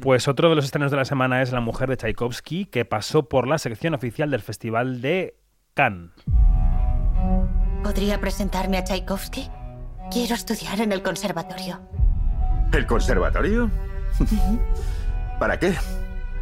Pues 0.00 0.28
otro 0.28 0.48
de 0.48 0.56
los 0.56 0.64
estrenos 0.64 0.90
de 0.90 0.96
la 0.96 1.04
semana 1.04 1.42
es 1.42 1.52
La 1.52 1.60
mujer 1.60 1.88
de 1.88 1.96
Tchaikovsky, 1.96 2.66
que 2.66 2.84
pasó 2.84 3.28
por 3.28 3.46
la 3.46 3.58
sección 3.58 3.94
oficial 3.94 4.30
del 4.30 4.40
Festival 4.40 5.00
de 5.00 5.36
Cannes. 5.74 6.10
¿Podría 7.82 8.20
presentarme 8.20 8.78
a 8.78 8.84
Tchaikovsky? 8.84 9.48
Quiero 10.10 10.34
estudiar 10.34 10.80
en 10.80 10.92
el 10.92 11.02
conservatorio. 11.02 11.80
¿El 12.72 12.86
conservatorio? 12.86 13.70
¿Para 15.38 15.58
qué? 15.58 15.74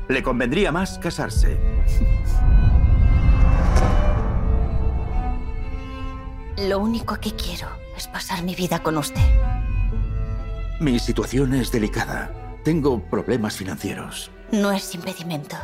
Le 0.09 0.23
convendría 0.23 0.73
más 0.73 0.99
casarse. 0.99 1.59
Lo 6.69 6.79
único 6.79 7.17
que 7.17 7.33
quiero 7.33 7.69
es 8.01 8.09
pasar 8.09 8.43
mi 8.43 8.55
vida 8.55 8.83
con 8.83 8.97
usted. 8.97 9.21
Mi 10.81 10.99
situación 10.99 11.53
es 11.53 11.71
delicada. 11.71 12.33
Tengo 12.65 12.99
problemas 13.11 13.55
financieros. 13.57 14.31
No 14.53 14.73
es 14.73 14.95
impedimento. 14.95 15.57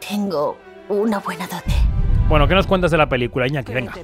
Tengo 0.00 0.58
una 0.88 1.20
buena 1.20 1.46
dote. 1.46 1.76
Bueno, 2.28 2.46
¿qué 2.46 2.54
nos 2.54 2.66
cuentas 2.66 2.90
de 2.90 2.98
la 2.98 3.08
película, 3.08 3.46
Iñaki? 3.46 3.72
Venga. 3.72 3.94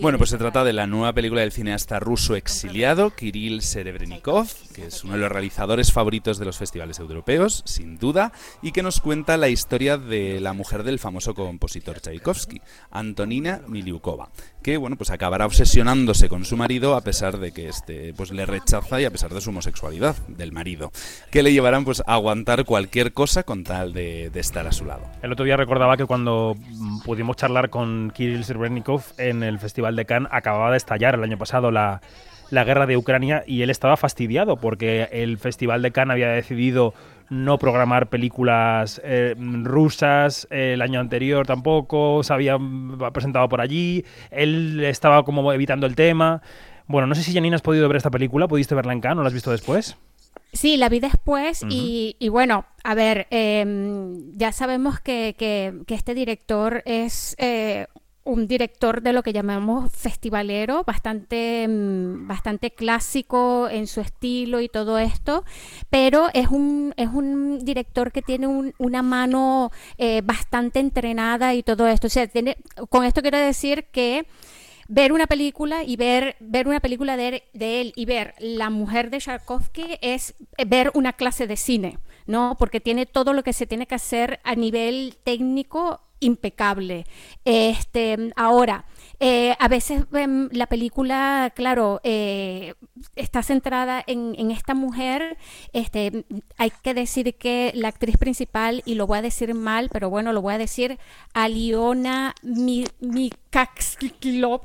Bueno, 0.00 0.16
pues 0.16 0.30
se 0.30 0.38
trata 0.38 0.64
de 0.64 0.72
la 0.72 0.86
nueva 0.86 1.12
película 1.12 1.42
del 1.42 1.52
cineasta 1.52 2.00
ruso 2.00 2.36
exiliado, 2.36 3.10
Kirill 3.10 3.60
Serebrennikov, 3.60 4.48
que 4.74 4.86
es 4.86 5.04
uno 5.04 5.12
de 5.12 5.18
los 5.18 5.30
realizadores 5.30 5.92
favoritos 5.92 6.38
de 6.38 6.46
los 6.46 6.56
festivales 6.56 6.98
europeos, 7.00 7.62
sin 7.66 7.98
duda, 7.98 8.32
y 8.62 8.72
que 8.72 8.82
nos 8.82 9.00
cuenta 9.00 9.36
la 9.36 9.50
historia 9.50 9.98
de 9.98 10.40
la 10.40 10.54
mujer 10.54 10.84
del 10.84 10.98
famoso 10.98 11.34
compositor 11.34 12.00
Tchaikovsky, 12.00 12.62
Antonina 12.90 13.60
Miliukova, 13.68 14.30
que 14.62 14.78
bueno, 14.78 14.96
pues 14.96 15.10
acabará 15.10 15.44
obsesionándose 15.44 16.30
con 16.30 16.46
su 16.46 16.56
marido 16.56 16.94
a 16.96 17.02
pesar 17.02 17.36
de 17.36 17.52
que 17.52 17.68
este 17.68 18.14
pues 18.14 18.32
le 18.32 18.46
rechaza 18.46 19.02
y 19.02 19.04
a 19.04 19.10
pesar 19.10 19.34
de 19.34 19.42
su 19.42 19.50
homosexualidad 19.50 20.16
del 20.28 20.52
marido, 20.52 20.92
que 21.30 21.42
le 21.42 21.52
llevarán 21.52 21.84
pues 21.84 22.02
a 22.06 22.14
aguantar 22.14 22.64
cualquier 22.64 23.12
cosa 23.12 23.42
con 23.42 23.64
tal 23.64 23.92
de, 23.92 24.30
de 24.30 24.40
estar 24.40 24.66
a 24.66 24.72
su 24.72 24.86
lado. 24.86 25.02
El 25.20 25.30
otro 25.30 25.44
día 25.44 25.58
recordaba 25.58 25.98
que 25.98 26.06
cuando 26.06 26.56
pudimos 27.04 27.33
charlar 27.36 27.70
con 27.70 28.10
Kirill 28.10 28.44
Serebrennikov 28.44 29.02
en 29.18 29.42
el 29.42 29.58
Festival 29.58 29.96
de 29.96 30.04
Cannes. 30.04 30.28
Acababa 30.32 30.70
de 30.70 30.76
estallar 30.76 31.14
el 31.14 31.22
año 31.22 31.38
pasado 31.38 31.70
la, 31.70 32.00
la 32.50 32.64
guerra 32.64 32.86
de 32.86 32.96
Ucrania 32.96 33.42
y 33.46 33.62
él 33.62 33.70
estaba 33.70 33.96
fastidiado 33.96 34.56
porque 34.56 35.08
el 35.12 35.38
Festival 35.38 35.82
de 35.82 35.90
Cannes 35.90 36.14
había 36.14 36.28
decidido 36.28 36.94
no 37.30 37.58
programar 37.58 38.08
películas 38.08 39.00
eh, 39.04 39.34
rusas 39.38 40.46
el 40.50 40.82
año 40.82 41.00
anterior 41.00 41.46
tampoco, 41.46 42.22
se 42.22 42.32
había 42.32 42.58
presentado 43.12 43.48
por 43.48 43.60
allí, 43.60 44.04
él 44.30 44.82
estaba 44.84 45.24
como 45.24 45.52
evitando 45.52 45.86
el 45.86 45.94
tema. 45.96 46.42
Bueno, 46.86 47.06
no 47.06 47.14
sé 47.14 47.22
si 47.22 47.32
Janine 47.32 47.56
has 47.56 47.62
podido 47.62 47.88
ver 47.88 47.96
esta 47.96 48.10
película, 48.10 48.46
¿pudiste 48.46 48.74
verla 48.74 48.92
en 48.92 49.00
Cannes 49.00 49.18
o 49.18 49.22
la 49.22 49.28
has 49.28 49.34
visto 49.34 49.50
después? 49.50 49.96
Sí, 50.52 50.76
la 50.76 50.88
vi 50.88 51.00
después 51.00 51.62
y, 51.68 52.16
y, 52.18 52.28
bueno, 52.28 52.64
a 52.84 52.94
ver, 52.94 53.26
eh, 53.30 53.64
ya 54.36 54.52
sabemos 54.52 55.00
que, 55.00 55.34
que, 55.36 55.82
que, 55.86 55.94
este 55.94 56.14
director 56.14 56.82
es 56.86 57.34
eh, 57.38 57.88
un 58.24 58.46
director 58.46 59.02
de 59.02 59.12
lo 59.12 59.22
que 59.22 59.32
llamamos 59.32 59.92
festivalero, 59.92 60.82
bastante, 60.84 61.66
mm, 61.68 62.26
bastante 62.26 62.70
clásico 62.70 63.68
en 63.70 63.86
su 63.86 64.00
estilo 64.00 64.60
y 64.60 64.68
todo 64.68 64.98
esto, 64.98 65.44
pero 65.90 66.28
es 66.32 66.48
un, 66.48 66.94
es 66.96 67.08
un 67.08 67.64
director 67.64 68.12
que 68.12 68.22
tiene 68.22 68.46
un, 68.46 68.74
una 68.78 69.02
mano 69.02 69.70
eh, 69.98 70.22
bastante 70.24 70.80
entrenada 70.80 71.54
y 71.54 71.62
todo 71.62 71.86
esto. 71.86 72.06
O 72.06 72.10
sea, 72.10 72.26
tiene, 72.26 72.56
con 72.88 73.04
esto 73.04 73.20
quiero 73.22 73.38
decir 73.38 73.86
que 73.92 74.26
ver 74.88 75.12
una 75.12 75.26
película 75.26 75.82
y 75.84 75.96
ver, 75.96 76.36
ver 76.40 76.68
una 76.68 76.80
película 76.80 77.16
de, 77.16 77.44
de, 77.52 77.80
él 77.80 77.92
y 77.96 78.04
ver 78.04 78.34
La 78.38 78.70
mujer 78.70 79.10
de 79.10 79.18
Tchaikovsky 79.18 79.98
es 80.00 80.34
ver 80.66 80.90
una 80.94 81.12
clase 81.12 81.46
de 81.46 81.56
cine, 81.56 81.98
¿no? 82.26 82.56
Porque 82.58 82.80
tiene 82.80 83.06
todo 83.06 83.32
lo 83.32 83.42
que 83.42 83.52
se 83.52 83.66
tiene 83.66 83.86
que 83.86 83.94
hacer 83.94 84.40
a 84.44 84.54
nivel 84.54 85.16
técnico 85.24 86.00
impecable. 86.24 87.06
Este, 87.44 88.32
ahora, 88.36 88.84
eh, 89.20 89.54
a 89.58 89.68
veces 89.68 90.04
eh, 90.12 90.48
la 90.50 90.66
película, 90.66 91.52
claro, 91.54 92.00
eh, 92.02 92.74
está 93.16 93.42
centrada 93.42 94.02
en, 94.06 94.34
en, 94.38 94.50
esta 94.50 94.74
mujer. 94.74 95.36
Este, 95.72 96.24
hay 96.58 96.72
que 96.82 96.94
decir 96.94 97.34
que 97.36 97.72
la 97.74 97.88
actriz 97.88 98.16
principal, 98.16 98.82
y 98.84 98.96
lo 98.96 99.06
voy 99.06 99.18
a 99.18 99.22
decir 99.22 99.54
mal, 99.54 99.88
pero 99.92 100.10
bueno, 100.10 100.32
lo 100.32 100.42
voy 100.42 100.54
a 100.54 100.58
decir, 100.58 100.98
Aliona 101.32 102.34
Mikakslova. 103.00 104.60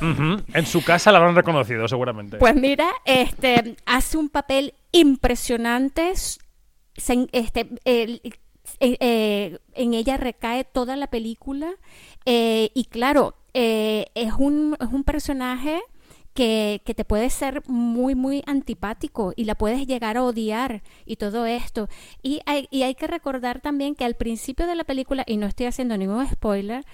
Uh 0.00 0.06
-huh. 0.06 0.44
En 0.54 0.66
su 0.66 0.82
casa 0.82 1.12
la 1.12 1.18
habrán 1.18 1.36
reconocido, 1.36 1.86
seguramente. 1.86 2.38
Pues 2.38 2.54
mira, 2.54 2.88
este, 3.04 3.76
hace 3.86 4.16
un 4.16 4.28
papel 4.28 4.74
impresionante. 4.90 6.12
Este, 7.32 7.68
el, 7.84 8.20
eh, 8.80 8.96
eh, 9.00 9.58
en 9.74 9.94
ella 9.94 10.16
recae 10.16 10.64
toda 10.64 10.96
la 10.96 11.08
película 11.08 11.72
eh, 12.24 12.70
y 12.74 12.84
claro, 12.84 13.34
es, 13.54 14.32
un, 14.38 14.76
es 14.80 14.88
un 14.88 15.04
personaje 15.04 15.80
que, 16.34 16.80
que, 16.86 16.94
te 16.94 17.04
puede 17.04 17.28
ser 17.28 17.62
muy, 17.68 18.14
muy 18.14 18.42
antipático 18.46 19.34
y 19.36 19.44
la 19.44 19.54
puedes 19.54 19.86
llegar 19.86 20.16
a 20.16 20.24
odiar 20.24 20.82
y 21.04 21.16
todo 21.16 21.44
esto. 21.44 21.88
Y 22.22 22.40
hay, 22.46 22.68
y 22.70 22.84
hay 22.84 22.94
que 22.94 23.06
recordar 23.06 23.60
también 23.60 23.94
que 23.94 24.06
al 24.06 24.14
principio 24.14 24.66
de 24.66 24.74
la 24.74 24.84
película, 24.84 25.24
y 25.26 25.36
no 25.36 25.46
estoy 25.46 25.66
haciendo 25.66 25.98
ningún 25.98 26.26
spoiler, 26.26 26.84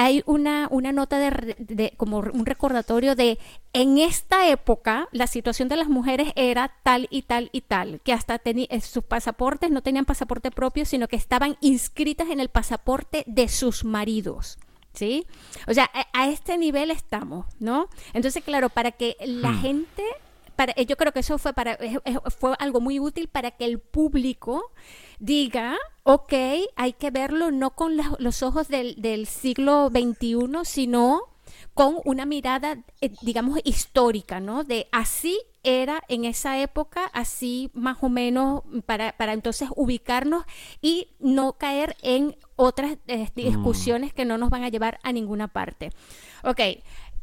hay 0.00 0.22
una, 0.26 0.68
una 0.70 0.92
nota 0.92 1.18
de, 1.18 1.56
de, 1.58 1.92
como 1.96 2.18
un 2.18 2.46
recordatorio 2.46 3.16
de 3.16 3.36
en 3.72 3.98
esta 3.98 4.48
época 4.48 5.08
la 5.10 5.26
situación 5.26 5.68
de 5.68 5.74
las 5.74 5.88
mujeres 5.88 6.28
era 6.36 6.72
tal 6.84 7.08
y 7.10 7.22
tal 7.22 7.50
y 7.50 7.62
tal, 7.62 8.00
que 8.04 8.12
hasta 8.12 8.40
sus 8.80 9.02
pasaportes 9.02 9.72
no 9.72 9.82
tenían 9.82 10.04
pasaporte 10.04 10.52
propio, 10.52 10.84
sino 10.84 11.08
que 11.08 11.16
estaban 11.16 11.56
inscritas 11.60 12.28
en 12.28 12.38
el 12.38 12.48
pasaporte 12.48 13.24
de 13.26 13.48
sus 13.48 13.82
maridos. 13.82 14.60
¿Sí? 14.92 15.26
O 15.66 15.74
sea, 15.74 15.90
a, 15.92 16.06
a 16.12 16.28
este 16.28 16.58
nivel 16.58 16.92
estamos, 16.92 17.46
¿no? 17.58 17.88
Entonces, 18.14 18.42
claro, 18.44 18.68
para 18.68 18.92
que 18.92 19.16
la 19.20 19.50
hmm. 19.50 19.60
gente 19.60 20.04
para, 20.58 20.74
yo 20.74 20.96
creo 20.96 21.12
que 21.12 21.20
eso 21.20 21.38
fue, 21.38 21.52
para, 21.52 21.78
fue 22.36 22.56
algo 22.58 22.80
muy 22.80 22.98
útil 22.98 23.28
para 23.28 23.52
que 23.52 23.64
el 23.64 23.78
público 23.78 24.72
diga, 25.20 25.76
ok, 26.02 26.32
hay 26.74 26.94
que 26.94 27.12
verlo 27.12 27.52
no 27.52 27.76
con 27.76 27.96
la, 27.96 28.16
los 28.18 28.42
ojos 28.42 28.66
del, 28.66 29.00
del 29.00 29.28
siglo 29.28 29.88
XXI, 29.88 30.64
sino 30.64 31.20
con 31.74 31.98
una 32.04 32.26
mirada, 32.26 32.78
eh, 33.00 33.12
digamos, 33.22 33.60
histórica, 33.62 34.40
¿no? 34.40 34.64
De 34.64 34.88
así 34.90 35.38
era 35.62 36.02
en 36.08 36.24
esa 36.24 36.60
época, 36.60 37.04
así 37.12 37.70
más 37.72 37.98
o 38.00 38.08
menos, 38.08 38.62
para, 38.84 39.12
para 39.12 39.34
entonces 39.34 39.68
ubicarnos 39.76 40.42
y 40.82 41.10
no 41.20 41.52
caer 41.52 41.94
en 42.02 42.36
otras 42.56 42.98
eh, 43.06 43.28
discusiones 43.36 44.12
mm. 44.12 44.16
que 44.16 44.24
no 44.24 44.38
nos 44.38 44.50
van 44.50 44.64
a 44.64 44.70
llevar 44.70 44.98
a 45.04 45.12
ninguna 45.12 45.46
parte. 45.46 45.92
Ok, 46.42 46.60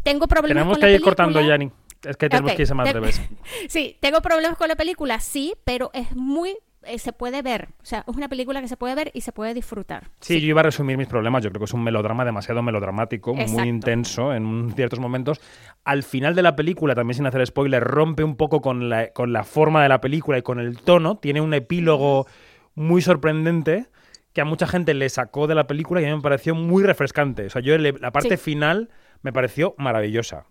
tengo 0.04 0.26
problemas 0.26 0.62
Tenemos 0.62 0.78
con 0.78 0.80
que 0.80 0.86
la 0.86 0.92
ir 0.94 1.02
película. 1.02 1.16
cortando, 1.18 1.42
Yanni. 1.42 1.70
Es 2.06 2.18
que 2.18 2.30
tenemos 2.30 2.52
Ok, 2.52 2.56
que 2.58 2.62
irse 2.64 2.74
más 2.74 2.88
te- 2.88 2.94
revés. 2.94 3.22
sí, 3.70 3.98
tengo 4.00 4.22
problemas 4.22 4.58
con 4.58 4.68
la 4.68 4.76
película, 4.76 5.20
sí, 5.20 5.54
pero 5.64 5.90
es 5.94 6.16
muy, 6.16 6.56
eh, 6.84 7.00
se 7.00 7.14
puede 7.14 7.42
ver. 7.42 7.70
O 7.82 7.86
sea, 7.86 8.06
es 8.08 8.16
una 8.16 8.30
película 8.30 8.62
que 8.62 8.68
se 8.68 8.78
puede 8.78 8.94
ver 8.96 9.12
y 9.14 9.22
se 9.22 9.32
puede 9.32 9.54
disfrutar. 9.54 10.10
Sí, 10.22 10.40
yo 10.42 10.48
iba 10.48 10.62
a 10.62 10.64
resumir 10.64 10.98
mis 10.98 11.08
problemas. 11.08 11.44
Yo 11.44 11.50
creo 11.50 11.60
que 11.60 11.66
es 11.66 11.74
un 11.74 11.84
melodrama 11.84 12.24
demasiado 12.26 12.62
melodramático, 12.62 13.32
Exacto. 13.32 13.54
muy 13.54 13.68
intenso 13.70 14.34
en 14.34 14.72
ciertos 14.76 15.00
momentos. 15.00 15.42
Al 15.84 16.04
final 16.04 16.36
de 16.36 16.42
la 16.44 16.56
película, 16.56 16.94
también 16.96 17.16
sin 17.16 17.26
hacer 17.26 17.46
spoiler, 17.46 17.84
rompe 17.84 18.24
un 18.24 18.36
poco 18.38 18.62
con 18.62 18.90
la, 18.90 19.10
con 19.14 19.34
la 19.34 19.44
forma 19.44 19.82
de 19.84 19.90
la 19.90 20.00
película 20.02 20.38
y 20.38 20.42
con 20.42 20.60
el 20.60 20.80
tono. 20.80 21.18
Tiene 21.18 21.42
un 21.42 21.54
epílogo 21.54 22.28
muy 22.76 23.02
sorprendente 23.02 23.88
que 24.34 24.42
a 24.42 24.46
mucha 24.46 24.68
gente 24.68 24.94
le 24.94 25.08
sacó 25.10 25.48
de 25.48 25.56
la 25.56 25.66
película 25.66 26.02
y 26.02 26.06
a 26.06 26.10
mí 26.10 26.16
me 26.16 26.22
pareció 26.22 26.56
muy 26.56 26.84
refrescante. 26.84 27.46
O 27.46 27.50
sea, 27.50 27.62
yo 27.62 27.78
la 27.78 28.12
parte 28.12 28.36
Sí. 28.38 28.44
final 28.44 28.90
me 29.22 29.32
pareció 29.32 29.76
maravillosa. 29.78 30.46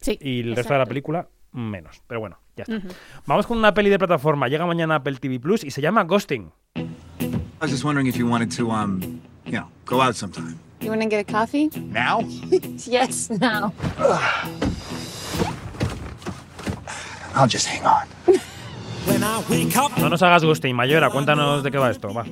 Sí, 0.00 0.18
Y 0.20 0.40
el 0.40 0.56
resto 0.56 0.72
de 0.72 0.78
la 0.78 0.82
exacto. 0.84 0.88
película, 0.88 1.28
menos. 1.52 2.02
Pero 2.06 2.20
bueno, 2.20 2.38
ya 2.56 2.62
está. 2.64 2.76
Ujú. 2.76 2.88
Vamos 3.26 3.46
con 3.46 3.58
una 3.58 3.74
peli 3.74 3.90
de 3.90 3.98
plataforma. 3.98 4.48
Llega 4.48 4.64
mañana 4.66 4.94
a 4.94 4.96
Apple 4.98 5.16
TV 5.16 5.38
Plus 5.40 5.62
y 5.64 5.70
se 5.70 5.80
llama 5.82 6.04
Ghosting. 6.04 6.50
I 6.76 6.82
was 7.60 7.70
just 7.70 7.84
wondering 7.84 8.06
if 8.06 8.16
you 8.16 8.26
wanted 8.26 8.50
to, 8.56 8.70
um, 8.70 9.00
you 9.44 9.52
know, 9.52 9.68
go 9.84 10.00
out 10.00 10.14
sometime. 10.16 10.58
You 10.80 10.88
want 10.90 11.02
to 11.02 11.08
get 11.08 11.20
a 11.28 11.30
coffee? 11.30 11.68
Now? 11.76 12.20
yes, 12.86 13.28
now. 13.28 13.72
I'll 17.34 17.46
just 17.46 17.66
hang 17.66 17.84
on. 17.84 18.06
No 20.00 20.08
nos 20.08 20.22
hagas 20.22 20.42
ghosting, 20.44 20.74
Mayora. 20.74 21.10
Cuéntanos 21.10 21.62
de 21.62 21.70
qué 21.70 21.78
va 21.78 21.90
esto. 21.90 22.12
Va. 22.14 22.24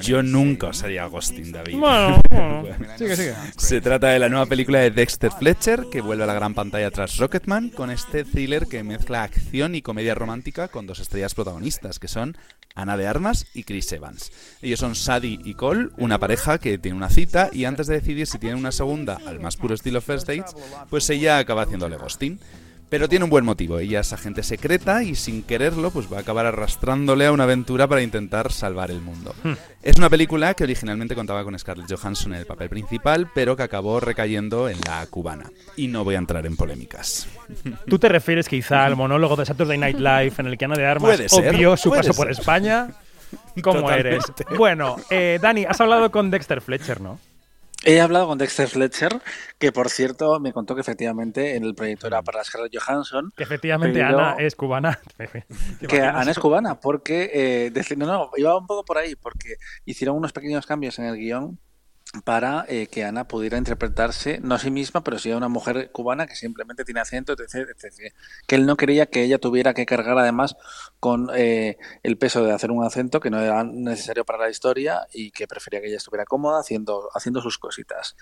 Yo 0.00 0.22
nunca 0.22 0.68
os 0.68 0.82
haría 0.82 1.04
ghosting, 1.06 1.52
David. 1.52 1.76
Bueno, 1.76 2.20
bueno. 2.30 2.64
Sigue, 2.96 3.16
sigue. 3.16 3.34
Se 3.56 3.80
trata 3.80 4.08
de 4.08 4.18
la 4.18 4.28
nueva 4.28 4.46
película 4.46 4.78
de 4.80 4.90
Dexter 4.90 5.30
Fletcher, 5.30 5.86
que 5.92 6.00
vuelve 6.00 6.24
a 6.24 6.26
la 6.26 6.34
gran 6.34 6.54
pantalla 6.54 6.90
tras 6.90 7.18
Rocketman, 7.18 7.68
con 7.68 7.90
este 7.90 8.24
thriller 8.24 8.66
que 8.66 8.82
mezcla 8.82 9.22
acción 9.22 9.74
y 9.74 9.82
comedia 9.82 10.14
romántica 10.14 10.68
con 10.68 10.86
dos 10.86 10.98
estrellas 10.98 11.34
protagonistas, 11.34 11.98
que 11.98 12.08
son 12.08 12.36
Ana 12.74 12.96
de 12.96 13.06
Armas 13.06 13.46
y 13.54 13.64
Chris 13.64 13.92
Evans. 13.92 14.32
Ellos 14.62 14.80
son 14.80 14.94
Sadie 14.94 15.38
y 15.44 15.54
Cole, 15.54 15.90
una 15.98 16.18
pareja 16.18 16.58
que 16.58 16.78
tiene 16.78 16.96
una 16.96 17.10
cita 17.10 17.50
y 17.52 17.64
antes 17.64 17.86
de 17.86 17.94
decidir 17.94 18.26
si 18.26 18.38
tienen 18.38 18.58
una 18.58 18.72
segunda 18.72 19.18
al 19.26 19.40
más 19.40 19.56
puro 19.56 19.74
estilo 19.74 20.00
First 20.00 20.26
Dates, 20.26 20.54
pues 20.88 21.08
ella 21.10 21.38
acaba 21.38 21.62
haciéndole 21.62 21.96
ghosting. 21.96 22.38
Pero 22.90 23.08
tiene 23.08 23.24
un 23.24 23.30
buen 23.30 23.44
motivo, 23.44 23.78
ella 23.78 24.00
es 24.00 24.12
agente 24.12 24.42
secreta 24.42 25.04
y 25.04 25.14
sin 25.14 25.44
quererlo 25.44 25.92
pues 25.92 26.12
va 26.12 26.18
a 26.18 26.20
acabar 26.20 26.44
arrastrándole 26.46 27.24
a 27.24 27.32
una 27.32 27.44
aventura 27.44 27.86
para 27.86 28.02
intentar 28.02 28.50
salvar 28.50 28.90
el 28.90 29.00
mundo. 29.00 29.32
Hmm. 29.44 29.52
Es 29.80 29.96
una 29.96 30.10
película 30.10 30.54
que 30.54 30.64
originalmente 30.64 31.14
contaba 31.14 31.44
con 31.44 31.56
Scarlett 31.56 31.88
Johansson 31.88 32.34
en 32.34 32.40
el 32.40 32.46
papel 32.46 32.68
principal, 32.68 33.30
pero 33.32 33.56
que 33.56 33.62
acabó 33.62 34.00
recayendo 34.00 34.68
en 34.68 34.80
la 34.80 35.06
cubana. 35.06 35.50
Y 35.76 35.86
no 35.86 36.02
voy 36.02 36.16
a 36.16 36.18
entrar 36.18 36.44
en 36.46 36.56
polémicas. 36.56 37.28
¿Tú 37.86 38.00
te 38.00 38.08
refieres 38.08 38.48
quizá 38.48 38.84
al 38.84 38.96
monólogo 38.96 39.36
de 39.36 39.46
Saturday 39.46 39.78
Night 39.78 39.98
Live 39.98 40.32
en 40.38 40.46
el 40.48 40.58
que 40.58 40.64
Ana 40.64 40.74
de 40.74 40.86
Armas 40.86 41.32
obvió 41.32 41.76
su 41.76 41.90
paso 41.90 42.12
por. 42.12 42.28
España? 42.28 42.88
¿Cómo 43.62 43.82
Totalmente. 43.82 44.08
eres? 44.08 44.24
Bueno, 44.58 44.96
eh, 45.10 45.38
Dani, 45.40 45.64
has 45.64 45.80
hablado 45.80 46.10
con 46.10 46.30
Dexter 46.30 46.60
Fletcher, 46.60 47.00
¿no? 47.00 47.20
He 47.84 48.00
hablado 48.00 48.26
con 48.26 48.36
Dexter 48.36 48.68
Fletcher, 48.68 49.22
que 49.58 49.72
por 49.72 49.88
cierto 49.88 50.38
me 50.38 50.52
contó 50.52 50.74
que 50.74 50.82
efectivamente 50.82 51.56
en 51.56 51.64
el 51.64 51.74
proyecto 51.74 52.06
era 52.06 52.22
para 52.22 52.44
Scarlett 52.44 52.76
Johansson. 52.76 53.32
Que 53.36 53.44
efectivamente 53.44 54.02
Ana 54.02 54.36
es 54.38 54.54
cubana. 54.54 55.00
¿Te 55.16 55.86
Que? 55.86 56.02
Ana 56.02 56.30
es 56.30 56.38
cubana, 56.38 56.78
porque. 56.78 57.30
eh, 57.32 57.96
no, 57.96 58.06
no, 58.06 58.30
iba 58.36 58.56
un 58.56 58.66
poco 58.66 58.84
por 58.84 58.98
ahí, 58.98 59.16
porque 59.16 59.54
hicieron 59.86 60.16
unos 60.16 60.32
pequeños 60.32 60.66
cambios 60.66 60.98
en 60.98 61.06
el 61.06 61.16
guion 61.16 61.58
para 62.24 62.64
eh, 62.68 62.88
que 62.88 63.04
Ana 63.04 63.28
pudiera 63.28 63.56
interpretarse, 63.56 64.40
no 64.42 64.56
a 64.56 64.58
sí 64.58 64.70
misma, 64.70 65.04
pero 65.04 65.18
sí 65.18 65.30
a 65.30 65.36
una 65.36 65.48
mujer 65.48 65.90
cubana 65.92 66.26
que 66.26 66.34
simplemente 66.34 66.84
tiene 66.84 67.00
acento, 67.00 67.34
etc, 67.34 67.70
etc. 67.70 68.12
Que 68.48 68.56
él 68.56 68.66
no 68.66 68.76
quería 68.76 69.06
que 69.06 69.22
ella 69.22 69.38
tuviera 69.38 69.74
que 69.74 69.86
cargar 69.86 70.18
además 70.18 70.56
con 70.98 71.28
eh, 71.34 71.78
el 72.02 72.18
peso 72.18 72.44
de 72.44 72.52
hacer 72.52 72.72
un 72.72 72.84
acento 72.84 73.20
que 73.20 73.30
no 73.30 73.40
era 73.40 73.62
necesario 73.62 74.24
para 74.24 74.40
la 74.40 74.50
historia 74.50 75.06
y 75.12 75.30
que 75.30 75.46
prefería 75.46 75.80
que 75.80 75.86
ella 75.86 75.98
estuviera 75.98 76.24
cómoda 76.24 76.58
haciendo, 76.58 77.10
haciendo 77.14 77.40
sus 77.40 77.58
cositas, 77.58 78.16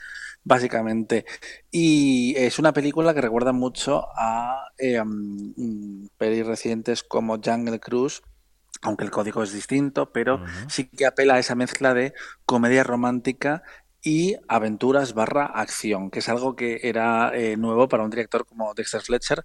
básicamente. 0.45 1.25
Y 1.71 2.35
es 2.37 2.59
una 2.59 2.75
película 2.75 3.15
que 3.15 3.23
recuerda 3.23 3.53
mucho 3.53 4.07
a 4.17 4.67
mm, 5.07 6.09
pelis 6.19 6.47
recientes 6.47 7.03
como 7.03 7.41
Jungle 7.43 7.81
Cruise, 7.81 8.23
aunque 8.83 9.05
el 9.05 9.11
código 9.11 9.43
es 9.43 9.53
distinto, 9.53 10.13
pero 10.13 10.41
sí 10.69 10.89
que 10.89 11.07
apela 11.07 11.35
a 11.35 11.39
esa 11.39 11.55
mezcla 11.55 11.95
de 11.95 12.15
comedia 12.45 12.85
romántica 12.85 13.63
y 14.03 14.37
aventuras 14.49 15.15
barra 15.15 15.47
acción, 15.47 16.11
que 16.11 16.21
es 16.21 16.29
algo 16.29 16.57
que 16.57 16.81
era 16.83 17.33
eh, 17.35 17.57
nuevo 17.57 17.89
para 17.89 18.05
un 18.05 18.11
director 18.11 18.47
como 18.47 18.75
Dexter 18.75 19.01
Fletcher, 19.01 19.45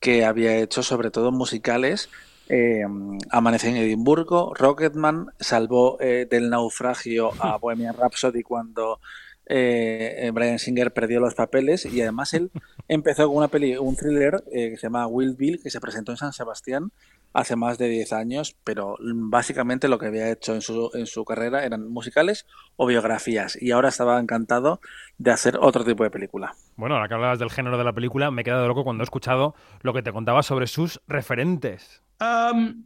que 0.00 0.24
había 0.24 0.56
hecho 0.56 0.82
sobre 0.82 1.10
todo 1.10 1.30
musicales, 1.30 2.10
eh, 2.48 2.84
Amanece 3.30 3.70
en 3.70 3.76
Edimburgo, 3.76 4.52
Rocketman, 4.54 5.28
salvó 5.40 5.98
eh, 6.00 6.26
del 6.28 6.50
naufragio 6.50 7.30
a 7.38 7.56
Bohemian 7.58 7.96
Rhapsody 7.96 8.42
cuando 8.42 9.00
eh, 9.46 10.30
Brian 10.34 10.58
Singer 10.58 10.92
perdió 10.92 11.20
los 11.20 11.34
papeles 11.34 11.86
y 11.86 12.02
además 12.02 12.34
él 12.34 12.50
empezó 12.88 13.26
con 13.28 13.38
una 13.38 13.48
peli, 13.48 13.76
un 13.76 13.96
thriller 13.96 14.42
que 14.52 14.76
se 14.76 14.82
llama 14.82 15.06
Wild 15.06 15.36
Bill 15.36 15.62
que 15.62 15.70
se 15.70 15.80
presentó 15.80 16.12
en 16.12 16.18
San 16.18 16.32
Sebastián 16.32 16.92
hace 17.32 17.56
más 17.56 17.78
de 17.78 17.88
10 17.88 18.12
años, 18.12 18.56
pero 18.64 18.96
básicamente 19.00 19.88
lo 19.88 19.98
que 19.98 20.06
había 20.06 20.30
hecho 20.30 20.54
en 20.54 20.60
su, 20.60 20.90
en 20.94 21.06
su 21.06 21.24
carrera 21.24 21.64
eran 21.64 21.88
musicales 21.88 22.46
o 22.76 22.86
biografías 22.86 23.60
y 23.60 23.70
ahora 23.70 23.88
estaba 23.88 24.20
encantado 24.20 24.80
de 25.18 25.30
hacer 25.30 25.58
otro 25.60 25.84
tipo 25.84 26.04
de 26.04 26.10
película. 26.10 26.54
Bueno, 26.76 26.96
ahora 26.96 27.08
que 27.08 27.14
hablabas 27.14 27.38
del 27.38 27.50
género 27.50 27.78
de 27.78 27.84
la 27.84 27.92
película, 27.92 28.30
me 28.30 28.42
he 28.42 28.44
quedado 28.44 28.68
loco 28.68 28.84
cuando 28.84 29.02
he 29.02 29.04
escuchado 29.04 29.54
lo 29.82 29.92
que 29.92 30.02
te 30.02 30.12
contaba 30.12 30.42
sobre 30.42 30.66
sus 30.66 31.00
referentes. 31.06 32.02
Um, 32.20 32.84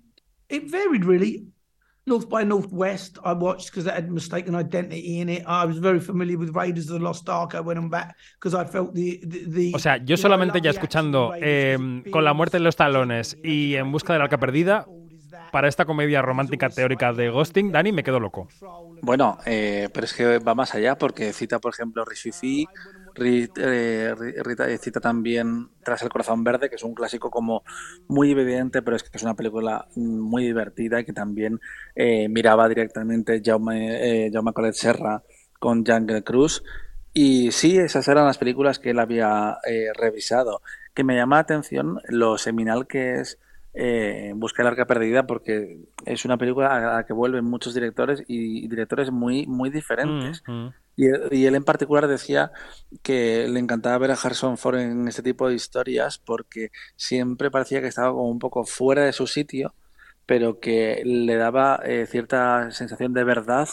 it 0.49 0.71
varied 0.71 1.05
really. 1.05 1.56
North 2.09 2.29
by 2.29 2.45
Northwest, 2.45 3.19
I 3.25 3.33
watched 3.33 3.71
because 3.71 3.85
that 3.85 3.95
had 3.95 4.11
mistaken 4.11 4.55
identity 4.55 5.19
in 5.21 5.29
it. 5.29 5.43
I 5.45 5.65
was 5.67 5.79
very 5.79 5.99
familiar 5.99 6.39
with 6.39 6.55
Raiders 6.55 6.89
of 6.89 7.01
the 7.01 7.05
Lost 7.05 7.29
Ark. 7.29 7.55
I 7.57 7.61
went 7.61 7.81
on 7.81 7.89
back 7.91 8.17
because 8.39 8.55
I 8.55 8.65
felt 8.65 8.95
the, 8.95 9.21
the, 9.25 9.45
the 9.49 9.73
O 9.75 9.79
sea, 9.81 9.97
yo 9.97 10.17
solamente 10.17 10.61
ya 10.61 10.71
escuchando 10.71 11.33
eh, 11.35 11.77
Con 12.13 12.25
la 12.25 12.33
muerte 12.33 12.59
en 12.59 12.63
los 12.63 12.77
talones 12.77 13.37
y 13.43 13.75
En 13.75 13.91
busca 13.91 14.13
del 14.13 14.23
arca 14.23 14.39
perdida, 14.39 14.87
para 15.51 15.69
esta 15.69 15.85
comedia 15.85 16.23
romántica 16.23 16.69
teórica 16.69 17.13
de 17.13 17.31
Ghosting, 17.31 17.73
Dani, 17.73 17.93
me 17.93 18.03
quedo 18.03 18.21
loco. 18.21 18.49
Bueno, 19.03 19.39
eh, 19.47 19.89
pero 19.93 20.05
es 20.05 20.13
que 20.13 20.39
va 20.39 20.55
más 20.55 20.75
allá 20.75 20.97
porque 20.97 21.33
cita, 21.33 21.59
por 21.59 21.73
ejemplo, 21.73 22.05
Rishifi, 23.17 23.53
eh, 23.57 24.15
Rita 24.45 24.67
cita 24.79 25.01
también 25.01 25.71
Tras 25.83 26.03
el 26.03 26.09
corazón 26.09 26.45
verde, 26.45 26.69
que 26.69 26.77
es 26.77 26.83
un 26.83 26.95
clásico 26.95 27.31
como 27.31 27.65
muy 28.09 28.31
evidente, 28.31 28.83
pero 28.83 28.97
es 28.97 29.03
que 29.03 29.11
es 29.13 29.23
una 29.23 29.35
película 29.35 29.89
muy 29.97 30.45
divertida 30.45 31.01
y 31.01 31.05
que 31.05 31.13
también 31.13 31.61
eh, 31.95 32.29
miraba 32.29 32.69
directamente 32.69 33.43
Jaume, 33.45 34.27
eh, 34.27 34.31
Jaume 34.33 34.53
Colet 34.53 34.75
Serra 34.75 35.23
con 35.59 35.85
Jungle 35.85 36.23
Cruz. 36.23 36.63
Y 37.19 37.51
sí, 37.51 37.79
esas 37.79 38.07
eran 38.09 38.27
las 38.27 38.37
películas 38.37 38.79
que 38.79 38.91
él 38.91 38.99
había 38.99 39.57
eh, 39.67 39.89
revisado. 39.95 40.61
Que 40.93 41.03
me 41.03 41.17
llama 41.17 41.37
la 41.37 41.41
atención 41.41 41.99
lo 42.09 42.37
seminal 42.37 42.87
que 42.87 43.21
es 43.21 43.39
eh, 43.77 44.33
Busca 44.35 44.63
el 44.63 44.69
arca 44.69 44.87
perdida, 44.87 45.27
porque 45.27 45.79
es 46.05 46.25
una 46.25 46.39
película 46.39 46.75
a 46.75 46.97
la 46.97 47.05
que 47.07 47.13
vuelven 47.13 47.45
muchos 47.45 47.75
directores 47.75 48.25
y 48.27 48.67
directores 48.69 49.11
muy, 49.11 49.47
muy 49.47 49.71
diferentes. 49.71 50.43
Mm, 50.47 50.53
mm. 50.67 50.75
Y, 50.97 51.07
él- 51.07 51.29
y 51.31 51.45
él 51.47 51.55
en 51.55 51.65
particular 51.65 52.09
decía 52.09 52.53
que 53.03 53.47
le 53.49 53.61
encantaba 53.61 53.99
ver 53.99 54.11
a 54.13 54.15
Harrison 54.15 54.57
Ford 54.57 54.79
en 54.79 55.09
este 55.09 55.23
tipo 55.23 55.47
de 55.49 55.55
historias 55.55 56.19
porque 56.19 56.71
siempre 56.97 57.51
parecía 57.51 57.83
que 57.83 57.89
estaba 57.89 58.11
como 58.13 58.31
un 58.31 58.39
poco 58.39 58.65
fuera 58.65 59.05
de 59.05 59.13
su 59.13 59.27
sitio, 59.27 59.75
pero 60.25 60.59
que 60.59 61.03
le 61.05 61.37
daba 61.37 61.81
eh, 61.85 62.07
cierta 62.07 62.71
sensación 62.71 63.13
de 63.13 63.25
verdad 63.25 63.69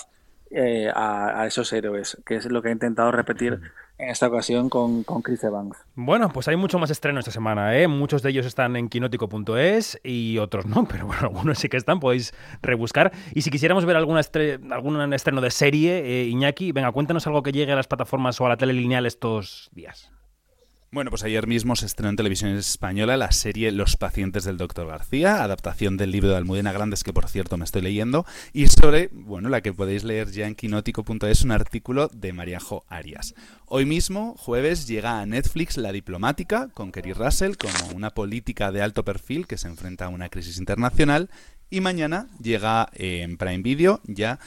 eh, 0.52 0.92
a, 0.94 1.42
a 1.42 1.48
esos 1.48 1.72
héroes, 1.74 2.18
que 2.26 2.36
es 2.36 2.46
lo 2.46 2.62
que 2.62 2.70
ha 2.70 2.74
intentado 2.74 3.12
repetir 3.12 3.60
en 3.98 4.10
esta 4.10 4.28
ocasión 4.28 4.70
con, 4.70 5.04
con 5.04 5.22
Chris 5.22 5.44
Evans. 5.44 5.78
Bueno, 5.96 6.30
pues 6.34 6.48
hay 6.48 6.56
mucho 6.56 6.80
más 6.80 6.90
estreno 6.90 7.20
esta 7.20 7.32
semana, 7.32 7.78
¿eh? 7.78 7.88
Muchos 7.88 8.22
de 8.22 8.32
ellos 8.32 8.46
están 8.46 8.76
en 8.76 8.90
quinótico.es 8.90 10.00
y 10.04 10.38
otros 10.40 10.66
no, 10.66 10.86
pero 10.90 11.06
bueno, 11.08 11.22
algunos 11.24 11.60
sí 11.60 11.70
que 11.70 11.78
están, 11.78 12.00
podéis 12.00 12.34
rebuscar. 12.62 13.12
Y 13.34 13.42
si 13.44 13.50
quisiéramos 13.52 13.86
ver 13.86 13.96
alguna 13.96 14.20
estre- 14.20 14.60
algún 14.74 15.14
estreno 15.14 15.42
de 15.42 15.52
serie, 15.52 16.00
eh, 16.24 16.28
Iñaki, 16.28 16.72
venga, 16.72 16.92
cuéntanos 16.92 17.26
algo 17.28 17.44
que 17.44 17.52
llegue 17.52 17.72
a 17.72 17.76
las 17.76 17.88
plataformas 17.88 18.40
o 18.42 18.46
a 18.46 18.50
la 18.50 18.58
tele 18.58 18.74
lineal 18.74 19.06
estos 19.06 19.70
días. 19.74 20.12
Bueno, 20.94 21.10
pues 21.10 21.24
ayer 21.24 21.48
mismo 21.48 21.76
se 21.76 21.88
estrenó 21.88 22.12
en 22.12 22.18
televisión 22.18 22.56
española 22.56 23.18
la 23.18 23.32
serie 23.32 23.72
Los 23.72 23.98
pacientes 23.98 24.44
del 24.44 24.58
Dr. 24.58 24.86
García, 24.86 25.44
adaptación 25.44 25.98
del 25.98 26.12
libro 26.12 26.30
de 26.30 26.36
Almudena 26.36 26.72
Grandes, 26.72 27.04
que 27.04 27.12
por 27.12 27.28
cierto 27.28 27.58
me 27.58 27.66
estoy 27.66 27.82
leyendo, 27.82 28.28
y 28.54 28.68
sobre, 28.68 29.10
bueno, 29.12 29.50
la 29.50 29.62
que 29.62 29.74
podéis 29.74 30.04
leer 30.04 30.30
ya 30.30 30.46
en 30.46 30.54
quinótico.es, 30.54 31.44
un 31.46 31.52
artículo 31.52 32.10
de 32.10 32.32
Mariajo 32.32 32.86
Arias. 32.90 33.34
Hoy 33.66 33.88
mismo, 33.88 34.36
jueves, 34.38 34.86
llega 34.86 35.20
a 35.20 35.26
Netflix 35.26 35.78
La 35.78 35.92
Diplomática, 35.92 36.70
con 36.76 36.92
Kerry 36.92 37.14
Russell, 37.14 37.56
como 37.56 37.96
una 37.96 38.12
política 38.12 38.72
de 38.72 38.84
alto 38.84 39.04
perfil 39.04 39.48
que 39.48 39.58
se 39.58 39.70
enfrenta 39.70 40.06
a 40.06 40.10
una 40.10 40.30
crisis 40.30 40.60
internacional, 40.60 41.32
y 41.72 41.82
mañana 41.82 42.28
llega 42.40 42.88
eh, 42.94 43.24
en 43.24 43.38
Prime 43.38 43.64
Video 43.64 44.00
ya 44.06 44.38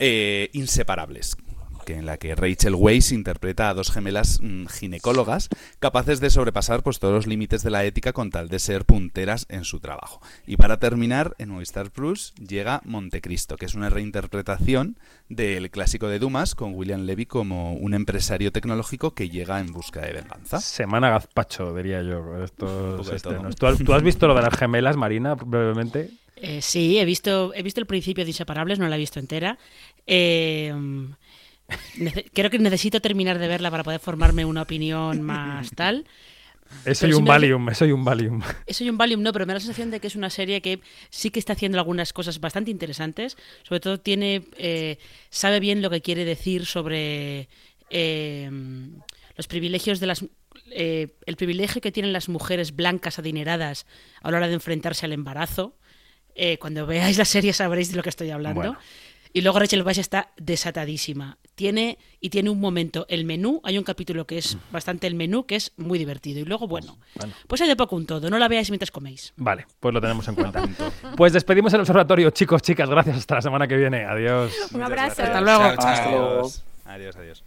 eh, 0.00 0.50
Inseparables, 0.52 1.36
que 1.84 1.94
en 1.94 2.06
la 2.06 2.16
que 2.16 2.34
Rachel 2.34 2.74
Weisz 2.74 3.12
interpreta 3.12 3.68
a 3.68 3.74
dos 3.74 3.90
gemelas 3.90 4.40
mm, 4.42 4.66
ginecólogas 4.66 5.48
capaces 5.78 6.20
de 6.20 6.30
sobrepasar 6.30 6.82
pues, 6.82 6.98
todos 6.98 7.14
los 7.14 7.26
límites 7.26 7.62
de 7.62 7.70
la 7.70 7.84
ética 7.84 8.12
con 8.12 8.30
tal 8.30 8.48
de 8.48 8.58
ser 8.58 8.84
punteras 8.84 9.46
en 9.48 9.64
su 9.64 9.80
trabajo. 9.80 10.20
Y 10.46 10.56
para 10.56 10.78
terminar, 10.78 11.34
en 11.38 11.50
Movistar 11.50 11.90
Plus 11.90 12.34
llega 12.34 12.80
Montecristo, 12.84 13.56
que 13.56 13.66
es 13.66 13.74
una 13.74 13.90
reinterpretación 13.90 14.96
del 15.28 15.70
clásico 15.70 16.08
de 16.08 16.18
Dumas 16.18 16.54
con 16.54 16.74
William 16.74 17.02
Levy 17.02 17.26
como 17.26 17.74
un 17.74 17.94
empresario 17.94 18.52
tecnológico 18.52 19.14
que 19.14 19.28
llega 19.28 19.60
en 19.60 19.72
busca 19.72 20.00
de 20.00 20.12
venganza. 20.12 20.60
Semana 20.60 21.10
gazpacho, 21.10 21.74
diría 21.74 22.02
yo. 22.02 22.42
Estos 22.42 23.08
estrenos. 23.10 23.56
todo. 23.56 23.70
¿Tú, 23.70 23.78
has, 23.78 23.84
tú 23.86 23.92
has 23.94 24.02
visto 24.02 24.26
lo 24.26 24.34
de 24.34 24.42
las 24.42 24.56
gemelas, 24.56 24.96
Marina, 24.96 25.34
brevemente? 25.34 26.10
Eh, 26.36 26.60
sí, 26.60 26.98
he 26.98 27.04
visto, 27.04 27.52
he 27.54 27.62
visto 27.62 27.80
el 27.80 27.86
principio 27.86 28.24
de 28.24 28.30
Inseparables, 28.30 28.78
no 28.78 28.88
la 28.88 28.96
he 28.96 28.98
visto 28.98 29.20
entera. 29.20 29.58
Eh, 30.06 30.74
creo 32.32 32.50
que 32.50 32.58
necesito 32.58 33.00
terminar 33.00 33.38
de 33.38 33.48
verla 33.48 33.70
para 33.70 33.84
poder 33.84 34.00
formarme 34.00 34.44
una 34.44 34.62
opinión 34.62 35.22
más 35.22 35.70
tal. 35.70 36.04
Eso 36.84 37.06
y 37.06 37.12
un 37.12 37.24
Valium, 37.24 37.68
eso 37.68 37.84
y 37.84 37.92
un 37.92 38.04
Valium. 38.04 38.40
Eso 38.66 38.84
y 38.84 38.90
un 38.90 38.96
Valium 38.96 39.22
no, 39.22 39.32
pero 39.32 39.46
me 39.46 39.52
da 39.52 39.54
la 39.54 39.60
sensación 39.60 39.90
de 39.90 40.00
que 40.00 40.06
es 40.06 40.16
una 40.16 40.30
serie 40.30 40.62
que 40.62 40.80
sí 41.10 41.30
que 41.30 41.38
está 41.38 41.52
haciendo 41.52 41.78
algunas 41.78 42.12
cosas 42.12 42.40
bastante 42.40 42.70
interesantes. 42.70 43.36
Sobre 43.62 43.80
todo 43.80 44.00
tiene, 44.00 44.44
eh, 44.56 44.98
sabe 45.30 45.60
bien 45.60 45.82
lo 45.82 45.90
que 45.90 46.00
quiere 46.00 46.24
decir 46.24 46.64
sobre 46.64 47.48
eh, 47.90 48.50
los 49.36 49.46
privilegios 49.46 50.00
de 50.00 50.06
las, 50.06 50.24
eh, 50.70 51.08
el 51.26 51.36
privilegio 51.36 51.80
que 51.80 51.92
tienen 51.92 52.12
las 52.12 52.28
mujeres 52.28 52.74
blancas 52.74 53.18
adineradas 53.18 53.86
a 54.22 54.30
la 54.30 54.38
hora 54.38 54.48
de 54.48 54.54
enfrentarse 54.54 55.06
al 55.06 55.12
embarazo. 55.12 55.76
Eh, 56.34 56.58
cuando 56.58 56.86
veáis 56.86 57.18
la 57.18 57.26
serie 57.26 57.52
sabréis 57.52 57.90
de 57.90 57.96
lo 57.96 58.02
que 58.02 58.08
estoy 58.08 58.30
hablando. 58.30 58.60
Bueno. 58.60 58.78
Y 59.32 59.40
luego 59.40 59.58
Rachel 59.58 59.82
Weisz 59.82 59.98
está 59.98 60.30
desatadísima. 60.36 61.38
Tiene 61.54 61.98
y 62.20 62.30
tiene 62.30 62.50
un 62.50 62.60
momento 62.60 63.06
el 63.08 63.24
menú, 63.24 63.60
hay 63.64 63.78
un 63.78 63.84
capítulo 63.84 64.26
que 64.26 64.38
es 64.38 64.56
bastante 64.70 65.06
el 65.06 65.14
menú 65.14 65.44
que 65.46 65.56
es 65.56 65.72
muy 65.76 65.98
divertido 65.98 66.40
y 66.40 66.44
luego 66.44 66.66
bueno, 66.66 66.98
Bueno. 67.14 67.32
pues 67.46 67.60
hay 67.60 67.68
de 67.68 67.76
poco 67.76 67.96
un 67.96 68.06
todo, 68.06 68.30
no 68.30 68.38
la 68.38 68.48
veáis 68.48 68.70
mientras 68.70 68.90
coméis. 68.90 69.32
Vale, 69.36 69.66
pues 69.80 69.92
lo 69.94 70.00
tenemos 70.00 70.26
en 70.28 70.34
cuenta. 70.34 70.62
pues 71.16 71.32
despedimos 71.32 71.72
el 71.74 71.80
observatorio, 71.80 72.30
chicos, 72.30 72.62
chicas. 72.62 72.88
Gracias. 72.88 73.16
Hasta 73.18 73.34
la 73.36 73.42
semana 73.42 73.66
que 73.68 73.76
viene. 73.76 74.04
Adiós. 74.04 74.52
Un 74.72 74.82
abrazo. 74.82 75.22
Hasta 75.22 75.40
luego. 75.40 75.62
Chao, 75.62 75.76
chao. 75.76 75.88
Hasta 75.88 76.10
luego. 76.10 76.38
Adiós. 76.38 76.64
Adiós, 76.84 77.16
adiós. 77.16 77.44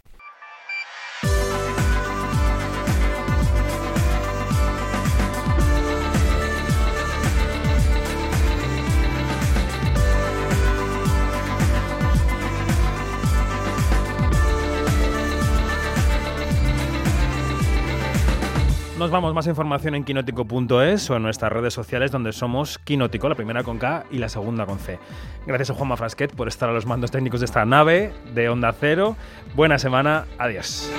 Nos 18.98 19.10
vamos, 19.10 19.34
más 19.34 19.46
información 19.46 19.94
en 19.94 20.04
quinótico.es 20.04 21.10
o 21.10 21.16
en 21.16 21.22
nuestras 21.22 21.52
redes 21.52 21.74
sociales 21.74 22.10
donde 22.10 22.32
somos 22.32 22.78
Quinótico, 22.78 23.28
la 23.28 23.34
primera 23.34 23.62
con 23.62 23.78
K 23.78 24.06
y 24.10 24.16
la 24.16 24.30
segunda 24.30 24.64
con 24.64 24.78
C. 24.78 24.98
Gracias 25.46 25.68
a 25.68 25.74
Juanma 25.74 25.98
Frasquet 25.98 26.34
por 26.34 26.48
estar 26.48 26.70
a 26.70 26.72
los 26.72 26.86
mandos 26.86 27.10
técnicos 27.10 27.40
de 27.40 27.46
esta 27.46 27.66
nave 27.66 28.14
de 28.34 28.48
Onda 28.48 28.72
Cero. 28.72 29.14
Buena 29.54 29.78
semana, 29.78 30.24
adiós. 30.38 30.90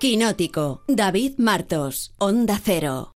Quinótico, 0.00 0.82
David 0.88 1.34
Martos, 1.38 2.14
Onda 2.18 2.58
Cero. 2.60 3.12